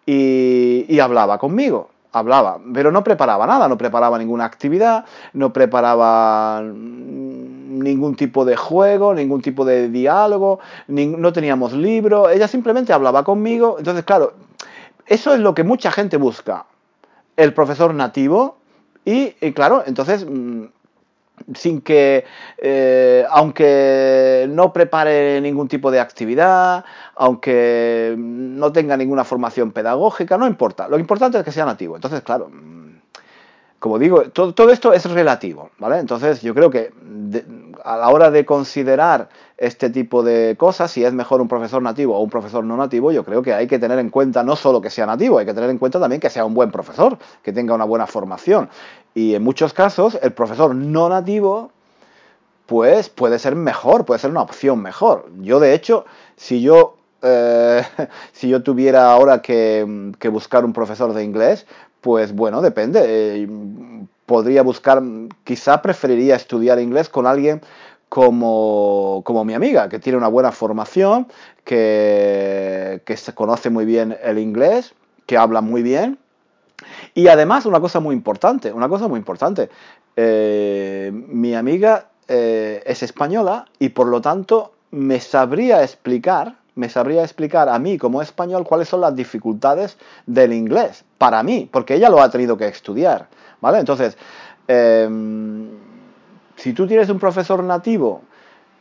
y 0.04 0.98
hablaba 0.98 1.38
conmigo 1.38 1.90
hablaba, 2.12 2.58
pero 2.72 2.92
no 2.92 3.02
preparaba 3.02 3.46
nada, 3.46 3.68
no 3.68 3.78
preparaba 3.78 4.18
ninguna 4.18 4.44
actividad, 4.44 5.04
no 5.32 5.52
preparaba 5.52 6.62
ningún 6.62 8.14
tipo 8.16 8.44
de 8.44 8.56
juego, 8.56 9.14
ningún 9.14 9.40
tipo 9.40 9.64
de 9.64 9.88
diálogo, 9.88 10.60
no 10.88 11.32
teníamos 11.32 11.72
libro, 11.72 12.28
ella 12.28 12.48
simplemente 12.48 12.92
hablaba 12.92 13.24
conmigo, 13.24 13.76
entonces 13.78 14.04
claro, 14.04 14.34
eso 15.06 15.34
es 15.34 15.40
lo 15.40 15.54
que 15.54 15.64
mucha 15.64 15.90
gente 15.90 16.18
busca, 16.18 16.66
el 17.36 17.54
profesor 17.54 17.94
nativo 17.94 18.56
y, 19.04 19.30
claro, 19.52 19.82
entonces 19.86 20.26
mm, 20.28 20.64
sin 21.54 21.80
que, 21.80 22.24
eh, 22.58 23.24
aunque 23.30 24.46
no 24.48 24.72
prepare 24.72 25.40
ningún 25.40 25.68
tipo 25.68 25.90
de 25.90 26.00
actividad, 26.00 26.84
aunque 27.16 28.14
no 28.16 28.72
tenga 28.72 28.96
ninguna 28.96 29.24
formación 29.24 29.72
pedagógica, 29.72 30.38
no 30.38 30.46
importa. 30.46 30.88
Lo 30.88 30.98
importante 30.98 31.38
es 31.38 31.44
que 31.44 31.52
sea 31.52 31.64
nativo. 31.64 31.96
Entonces, 31.96 32.22
claro, 32.22 32.48
mm, 32.48 32.82
como 33.78 33.98
digo, 33.98 34.22
todo, 34.30 34.54
todo, 34.54 34.70
esto 34.70 34.92
es 34.92 35.04
relativo, 35.10 35.70
¿vale? 35.78 35.98
Entonces 35.98 36.40
yo 36.42 36.54
creo 36.54 36.70
que 36.70 36.92
a 37.84 37.96
la 37.96 38.08
hora 38.10 38.30
de 38.30 38.44
considerar 38.44 39.28
este 39.62 39.90
tipo 39.90 40.24
de 40.24 40.56
cosas, 40.58 40.90
si 40.90 41.04
es 41.04 41.12
mejor 41.12 41.40
un 41.40 41.46
profesor 41.46 41.80
nativo 41.80 42.16
o 42.16 42.20
un 42.20 42.28
profesor 42.28 42.64
no 42.64 42.76
nativo, 42.76 43.12
yo 43.12 43.24
creo 43.24 43.42
que 43.42 43.54
hay 43.54 43.68
que 43.68 43.78
tener 43.78 43.96
en 44.00 44.10
cuenta 44.10 44.42
no 44.42 44.56
solo 44.56 44.80
que 44.80 44.90
sea 44.90 45.06
nativo, 45.06 45.38
hay 45.38 45.46
que 45.46 45.54
tener 45.54 45.70
en 45.70 45.78
cuenta 45.78 46.00
también 46.00 46.20
que 46.20 46.30
sea 46.30 46.44
un 46.44 46.52
buen 46.52 46.72
profesor, 46.72 47.16
que 47.44 47.52
tenga 47.52 47.72
una 47.72 47.84
buena 47.84 48.08
formación. 48.08 48.68
Y 49.14 49.36
en 49.36 49.44
muchos 49.44 49.72
casos, 49.72 50.18
el 50.20 50.32
profesor 50.32 50.74
no 50.74 51.08
nativo, 51.08 51.70
pues 52.66 53.08
puede 53.08 53.38
ser 53.38 53.54
mejor, 53.54 54.04
puede 54.04 54.18
ser 54.18 54.32
una 54.32 54.42
opción 54.42 54.82
mejor. 54.82 55.30
Yo, 55.42 55.60
de 55.60 55.74
hecho, 55.74 56.06
si 56.34 56.60
yo 56.60 56.96
eh, 57.22 57.82
si 58.32 58.48
yo 58.48 58.64
tuviera 58.64 59.12
ahora 59.12 59.42
que, 59.42 60.12
que, 60.18 60.28
buscar 60.28 60.64
un 60.64 60.72
profesor 60.72 61.14
de 61.14 61.22
inglés, 61.22 61.66
pues 62.00 62.32
bueno, 62.32 62.62
depende. 62.62 63.00
Eh, 63.04 63.48
podría 64.26 64.62
buscar, 64.62 65.00
quizá 65.44 65.82
preferiría 65.82 66.34
estudiar 66.34 66.80
inglés 66.80 67.08
con 67.08 67.28
alguien 67.28 67.60
como, 68.12 69.22
como, 69.24 69.42
mi 69.42 69.54
amiga, 69.54 69.88
que 69.88 69.98
tiene 69.98 70.18
una 70.18 70.28
buena 70.28 70.52
formación, 70.52 71.28
que, 71.64 73.00
que 73.06 73.16
se 73.16 73.32
conoce 73.34 73.70
muy 73.70 73.86
bien 73.86 74.18
el 74.22 74.38
inglés, 74.38 74.92
que 75.24 75.38
habla 75.38 75.62
muy 75.62 75.82
bien. 75.82 76.18
Y 77.14 77.28
además, 77.28 77.64
una 77.64 77.80
cosa 77.80 78.00
muy 78.00 78.14
importante, 78.14 78.70
una 78.70 78.86
cosa 78.90 79.08
muy 79.08 79.18
importante, 79.18 79.70
eh, 80.16 81.10
mi 81.10 81.54
amiga 81.54 82.08
eh, 82.28 82.82
es 82.84 83.02
española 83.02 83.64
y 83.78 83.88
por 83.88 84.08
lo 84.08 84.20
tanto 84.20 84.74
me 84.90 85.18
sabría 85.18 85.82
explicar 85.82 86.56
me 86.74 86.90
sabría 86.90 87.22
explicar 87.22 87.70
a 87.70 87.78
mí 87.78 87.96
como 87.96 88.20
español 88.20 88.64
cuáles 88.64 88.88
son 88.88 89.00
las 89.00 89.16
dificultades 89.16 89.96
del 90.26 90.52
inglés, 90.52 91.04
para 91.16 91.42
mí, 91.42 91.66
porque 91.72 91.94
ella 91.94 92.10
lo 92.10 92.20
ha 92.20 92.30
tenido 92.30 92.58
que 92.58 92.66
estudiar, 92.66 93.28
¿vale? 93.60 93.78
Entonces, 93.78 94.16
em, 94.68 95.91
si 96.56 96.72
tú 96.72 96.86
tienes 96.86 97.08
un 97.08 97.18
profesor 97.18 97.62
nativo 97.62 98.22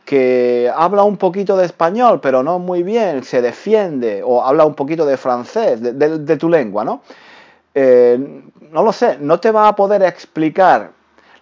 que 0.04 0.70
habla 0.74 1.04
un 1.04 1.16
poquito 1.16 1.56
de 1.56 1.64
español, 1.64 2.20
pero 2.20 2.42
no 2.42 2.58
muy 2.58 2.82
bien, 2.82 3.22
se 3.22 3.40
defiende, 3.40 4.22
o 4.24 4.44
habla 4.44 4.64
un 4.64 4.74
poquito 4.74 5.06
de 5.06 5.16
francés, 5.16 5.80
de, 5.80 6.36
tu 6.36 6.48
lengua, 6.48 6.84
¿no? 6.84 7.02
Eh, 7.74 8.42
no 8.70 8.82
lo 8.82 8.92
sé, 8.92 9.18
no 9.18 9.38
te 9.38 9.50
va 9.50 9.68
a 9.68 9.76
poder 9.76 10.02
explicar 10.02 10.90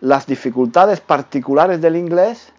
las 0.01 0.27
dificultades 0.27 1.01
particulares 1.01 1.81
del 1.81 1.97
inglés 1.97 2.53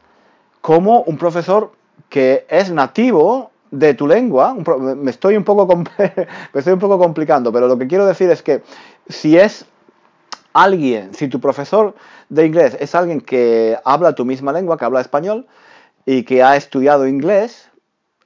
como 0.62 1.02
un 1.02 1.18
profesor 1.18 1.72
que 2.10 2.46
es 2.50 2.72
nativo 2.72 3.52
de 3.72 3.94
tu 3.94 4.06
lengua, 4.06 4.54
me 4.54 5.12
estoy 5.12 5.38
un 5.38 5.44
poco 5.44 5.66
me 5.98 6.60
estoy 6.60 6.74
un 6.74 6.80
poco 6.80 7.00
complicando, 7.00 7.52
pero 7.52 7.68
lo 7.68 7.78
que 7.78 7.88
quiero 7.88 8.06
decir 8.06 8.30
es 8.30 8.42
que 8.42 8.64
si 9.08 9.38
es 9.38 9.66
alguien, 10.54 11.14
si 11.14 11.28
tu 11.28 11.40
profesor 11.40 11.96
de 12.30 12.46
inglés 12.46 12.78
es 12.80 12.96
alguien 12.96 13.22
que 13.22 13.78
habla 13.84 14.14
tu 14.14 14.26
misma 14.26 14.52
lengua, 14.52 14.78
que 14.78 14.86
habla 14.86 15.02
español 15.02 15.48
y 16.06 16.24
que 16.24 16.44
ha 16.44 16.56
estudiado 16.56 17.08
inglés, 17.08 17.70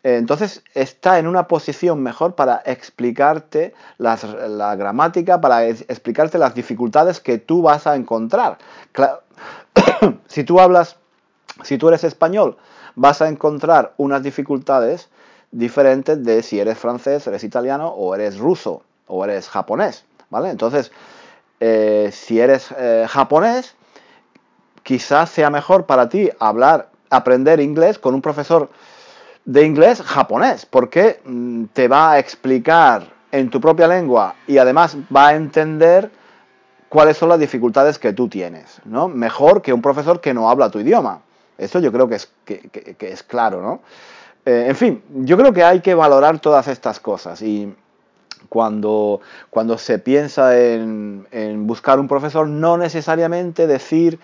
entonces 0.04 0.64
está 0.76 1.18
en 1.18 1.26
una 1.26 1.48
posición 1.48 2.04
mejor 2.04 2.36
para 2.36 2.62
explicarte 2.66 3.74
la 3.98 4.76
gramática, 4.76 5.42
para 5.42 5.66
explicarte 5.66 6.38
las 6.38 6.54
dificultades 6.54 7.20
que 7.20 7.40
tú 7.40 7.64
vas 7.64 7.88
a 7.88 7.96
encontrar. 7.96 8.60
si 10.28 10.44
tú 10.44 10.60
hablas, 10.60 10.98
si 11.64 11.80
tú 11.80 11.88
eres 11.88 12.04
español, 12.04 12.58
vas 12.96 13.22
a 13.22 13.30
encontrar 13.30 13.94
unas 13.98 14.22
dificultades 14.22 15.10
diferentes 15.52 16.24
de 16.24 16.44
si 16.44 16.60
eres 16.60 16.78
francés, 16.78 17.26
eres 17.28 17.44
italiano 17.44 17.90
o 17.90 18.14
eres 18.14 18.38
ruso 18.38 18.84
o 19.08 19.24
eres 19.24 19.50
japonés, 19.50 20.06
¿vale? 20.30 20.50
Entonces, 20.50 20.92
eh, 21.60 22.10
si 22.12 22.40
eres 22.40 22.74
eh, 22.78 23.06
japonés, 23.10 23.76
quizás 24.84 25.30
sea 25.30 25.50
mejor 25.50 25.86
para 25.86 26.10
ti 26.10 26.30
hablar, 26.40 26.90
aprender 27.10 27.60
inglés 27.60 28.00
con 28.00 28.14
un 28.14 28.22
profesor 28.22 28.70
de 29.46 29.64
inglés 29.64 30.02
japonés, 30.02 30.66
porque 30.66 31.22
mm, 31.24 31.66
te 31.74 31.88
va 31.88 32.14
a 32.14 32.20
explicar 32.20 33.14
en 33.32 33.50
tu 33.50 33.62
propia 33.62 33.88
lengua 33.88 34.36
y 34.48 34.58
además 34.58 34.98
va 35.16 35.30
a 35.30 35.36
entender 35.36 36.10
cuáles 36.90 37.18
son 37.18 37.30
las 37.30 37.40
dificultades 37.40 38.00
que 38.00 38.14
tú 38.14 38.28
tienes, 38.28 38.80
¿no? 38.86 39.08
Mejor 39.08 39.62
que 39.62 39.74
un 39.74 39.82
profesor 39.82 40.22
que 40.22 40.34
no 40.34 40.50
habla 40.50 40.70
tu 40.70 40.80
idioma. 40.80 41.22
Eso 41.58 41.80
yo 41.80 41.92
creo 41.92 42.08
que 42.08 42.16
es, 43.00 43.24
claro, 43.24 43.62
¿no? 43.62 43.82
Eh, 44.46 44.66
en 44.70 44.76
fin, 44.76 45.04
yo 45.10 45.38
creo 45.38 45.54
que 45.54 45.64
hay 45.64 45.82
que 45.82 45.96
valorar 45.96 46.40
todas 46.40 46.68
estas 46.68 47.00
cosas 47.00 47.42
y 47.42 47.74
cuando, 48.50 49.22
cuando 49.50 49.78
se 49.78 50.00
piensa 50.00 50.58
en, 50.60 51.68
buscar 51.68 52.00
un 52.00 52.08
profesor, 52.08 52.48
no 52.48 52.78
necesariamente 52.78 53.68
decir, 53.68 54.20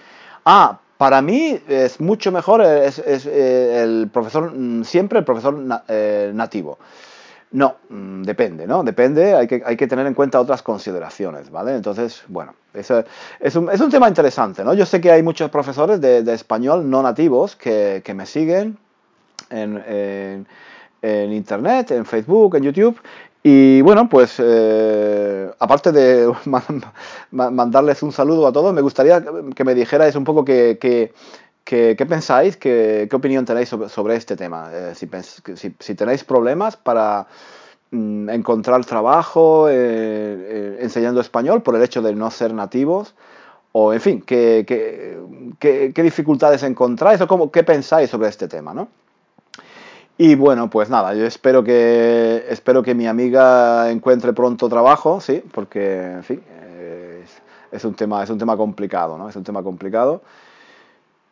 ah, 0.45 0.79
para 0.97 1.21
mí 1.21 1.59
es 1.67 1.99
mucho 1.99 2.31
mejor 2.31 2.61
es, 2.61 2.99
eh, 2.99 3.81
el 3.83 4.09
profesor, 4.11 4.53
mm, 4.55 4.83
siempre 4.83 5.19
el 5.19 5.25
profesor 5.25 5.57
eh, 5.87 6.31
nativo. 6.33 6.77
No, 7.53 7.75
mm, 7.89 8.21
depende, 8.21 8.65
¿no? 8.65 8.83
Depende, 8.83 9.35
hay 9.35 9.47
que, 9.47 9.61
hay 9.65 9.75
que 9.75 9.87
tener 9.87 10.05
en 10.07 10.13
cuenta 10.13 10.39
otras 10.39 10.61
consideraciones, 10.61 11.49
¿vale? 11.49 11.75
Entonces, 11.75 12.23
bueno, 12.27 12.53
eso 12.73 13.03
es, 13.39 13.55
un, 13.55 13.69
es 13.69 13.81
un 13.81 13.89
tema 13.89 14.07
interesante, 14.07 14.63
¿no? 14.63 14.73
Yo 14.73 14.85
sé 14.85 15.01
que 15.01 15.11
hay 15.11 15.21
muchos 15.21 15.49
profesores 15.49 15.99
de, 15.99 16.19
español 16.33 16.89
no 16.89 17.03
nativos 17.03 17.55
que, 17.57 18.01
que 18.05 18.13
me 18.13 18.25
siguen, 18.25 18.77
en, 19.51 21.33
Internet, 21.33 21.91
en 21.91 22.05
Facebook, 22.05 22.55
en 22.55 22.63
YouTube. 22.63 22.99
Y 23.43 23.81
bueno, 23.81 24.07
pues 24.07 24.35
eh, 24.37 25.51
aparte 25.57 25.91
de 25.91 26.31
mandarles 27.31 28.03
un 28.03 28.11
saludo 28.11 28.45
a 28.47 28.51
todos, 28.51 28.73
me 28.73 28.81
gustaría 28.81 29.23
que 29.55 29.63
me 29.63 29.73
dijerais 29.73 30.15
un 30.15 30.23
poco 30.23 30.45
qué 30.45 30.77
que, 31.63 32.05
pensáis, 32.07 32.57
qué 32.57 33.09
opinión 33.11 33.45
tenéis 33.45 33.69
sobre, 33.69 34.15
este 34.15 34.35
tema. 34.35 34.69
Eh, 34.73 34.93
si, 34.95 35.95
tenéis 35.95 36.23
problemas 36.23 36.75
para 36.75 37.27
mm, 37.91 38.29
encontrar 38.29 38.83
trabajo 38.85 39.67
eh, 39.69 40.77
enseñando 40.81 41.21
español 41.21 41.63
por 41.63 41.75
el 41.75 41.81
hecho 41.81 42.01
de 42.01 42.13
no 42.13 42.29
ser 42.29 42.53
nativos, 42.53 43.15
o 43.71 43.93
en 43.93 44.01
fin, 44.01 44.21
qué, 44.21 44.65
qué 44.67 46.03
dificultades 46.03 46.61
encontráis 46.63 47.21
o 47.21 47.27
cómo, 47.27 47.51
qué 47.51 47.63
pensáis 47.63 48.09
sobre 48.09 48.27
este 48.27 48.47
tema, 48.47 48.73
¿no? 48.73 48.89
Y 50.23 50.35
bueno, 50.35 50.69
pues 50.69 50.87
nada, 50.87 51.15
yo 51.15 51.25
espero 51.25 51.63
que, 51.63 52.45
espero 52.47 52.83
que 52.83 52.93
mi 52.93 53.07
amiga 53.07 53.89
encuentre 53.89 54.33
pronto 54.33 54.69
trabajo, 54.69 55.19
sí, 55.19 55.41
porque, 55.51 56.11
en 56.11 56.23
fin, 56.23 56.43
es, 57.71 57.83
un, 57.83 57.95
tema, 57.95 58.21
es 58.21 58.29
un 58.29 58.37
tema 58.37 58.55
complicado, 58.55 59.17
¿no? 59.17 59.29
Es 59.29 59.35
un 59.35 59.43
tema 59.43 59.63
complicado. 59.63 60.21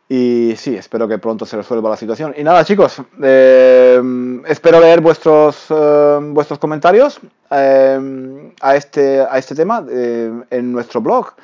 Y 0.07 0.55
sí, 0.57 0.75
espero 0.75 1.07
que 1.07 1.19
pronto 1.19 1.45
se 1.45 1.55
resuelva 1.57 1.91
la 1.91 1.97
situación. 1.97 2.33
Y 2.35 2.43
nada, 2.43 2.65
chicos, 2.65 2.99
eh, 3.21 4.01
espero 4.47 4.79
leer 4.79 5.01
vuestros, 5.01 5.67
eh, 5.69 6.19
vuestros 6.23 6.57
comentarios 6.57 7.19
eh, 7.51 8.53
a, 8.59 8.75
este, 8.75 9.21
a 9.21 9.37
este 9.37 9.53
tema 9.53 9.85
en 9.87 10.71
nuestro 10.71 10.99
blog, 10.99 11.35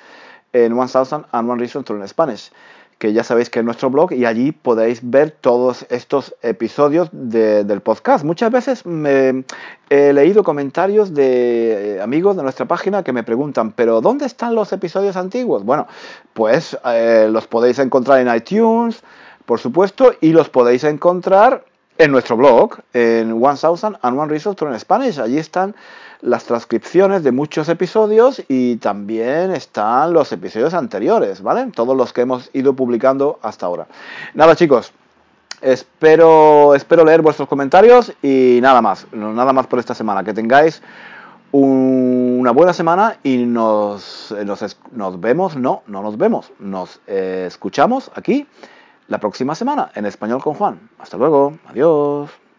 en 0.52 0.74
1000 0.74 1.26
and 1.32 1.48
One 1.52 1.60
Reasons 1.60 1.86
to 1.86 1.94
Learn 1.94 2.08
Spanish 2.08 2.50
que 2.98 3.12
ya 3.12 3.24
sabéis 3.24 3.50
que 3.50 3.60
es 3.60 3.66
nuestro 3.66 3.90
blog 3.90 4.14
y 4.14 4.26
allí 4.26 4.52
podéis 4.52 5.00
ver 5.04 5.32
todos 5.32 5.86
estos 5.90 6.36
episodios 6.42 7.10
del 7.12 7.82
podcast. 7.82 8.24
Muchas 8.24 8.52
veces 8.52 8.86
me 8.86 9.44
he 9.90 10.14
leído 10.14 10.44
comentarios 10.44 11.14
de 11.14 11.98
eh, 11.98 12.02
amigos 12.02 12.38
de 12.38 12.44
nuestra 12.44 12.66
página 12.66 13.04
que 13.04 13.12
me 13.12 13.24
preguntan, 13.24 13.72
pero 13.72 14.00
¿dónde 14.02 14.26
están 14.26 14.56
los 14.56 14.72
episodios 14.72 15.18
antiguos? 15.18 15.64
Bueno, 15.64 15.88
pues 16.34 16.78
eh, 16.86 17.28
los 17.30 17.48
podéis 17.48 17.80
encontrar 17.80 18.20
en 18.20 18.34
iTunes, 18.34 19.04
por 19.46 19.60
supuesto, 19.60 20.14
y 20.22 20.30
los 20.30 20.50
podéis 20.50 20.86
encontrar 20.86 21.66
en 21.98 22.12
nuestro 22.12 22.38
blog, 22.38 22.78
en 22.94 23.40
1000 23.40 23.98
and 24.02 24.20
One 24.20 24.28
Resource 24.28 24.66
en 24.66 24.80
Spanish. 24.80 25.20
Allí 25.20 25.38
están 25.38 25.76
las 26.26 26.44
transcripciones 26.46 27.24
de 27.24 27.32
muchos 27.32 27.70
episodios 27.70 28.42
y 28.48 28.78
también 28.78 29.52
están 29.52 30.12
los 30.12 30.32
episodios 30.32 30.74
anteriores, 30.74 31.44
¿vale? 31.44 31.68
Todos 31.72 31.96
los 31.96 32.14
que 32.14 32.22
hemos 32.22 32.50
ido 32.54 32.76
publicando 32.76 33.40
hasta 33.44 33.68
ahora. 33.68 33.86
Nada, 34.34 34.56
chicos. 34.56 34.92
Espero, 35.62 36.74
espero 36.74 37.06
leer 37.06 37.22
vuestros 37.22 37.48
comentarios 37.48 38.12
y 38.24 38.60
nada 38.62 38.82
más, 38.82 39.06
nada 39.14 39.54
más 39.54 39.68
por 39.68 39.78
esta 39.78 39.94
semana. 39.94 40.24
Que 40.24 40.34
tengáis 40.34 40.82
una 41.52 42.52
buena 42.52 42.74
semana 42.74 43.18
y 43.22 43.38
nos, 43.46 44.34
nos, 44.46 44.78
nos 44.92 45.22
vemos, 45.22 45.56
no, 45.56 45.84
no 45.86 46.02
nos 46.02 46.18
vemos, 46.18 46.52
nos 46.58 47.00
escuchamos 47.08 48.12
aquí 48.16 48.48
la 49.08 49.20
próxima 49.20 49.54
semana 49.54 49.92
en 49.94 50.08
Español 50.08 50.42
con 50.42 50.56
Juan. 50.56 50.90
Hasta 50.98 51.18
luego, 51.18 51.54
adiós. 51.68 52.45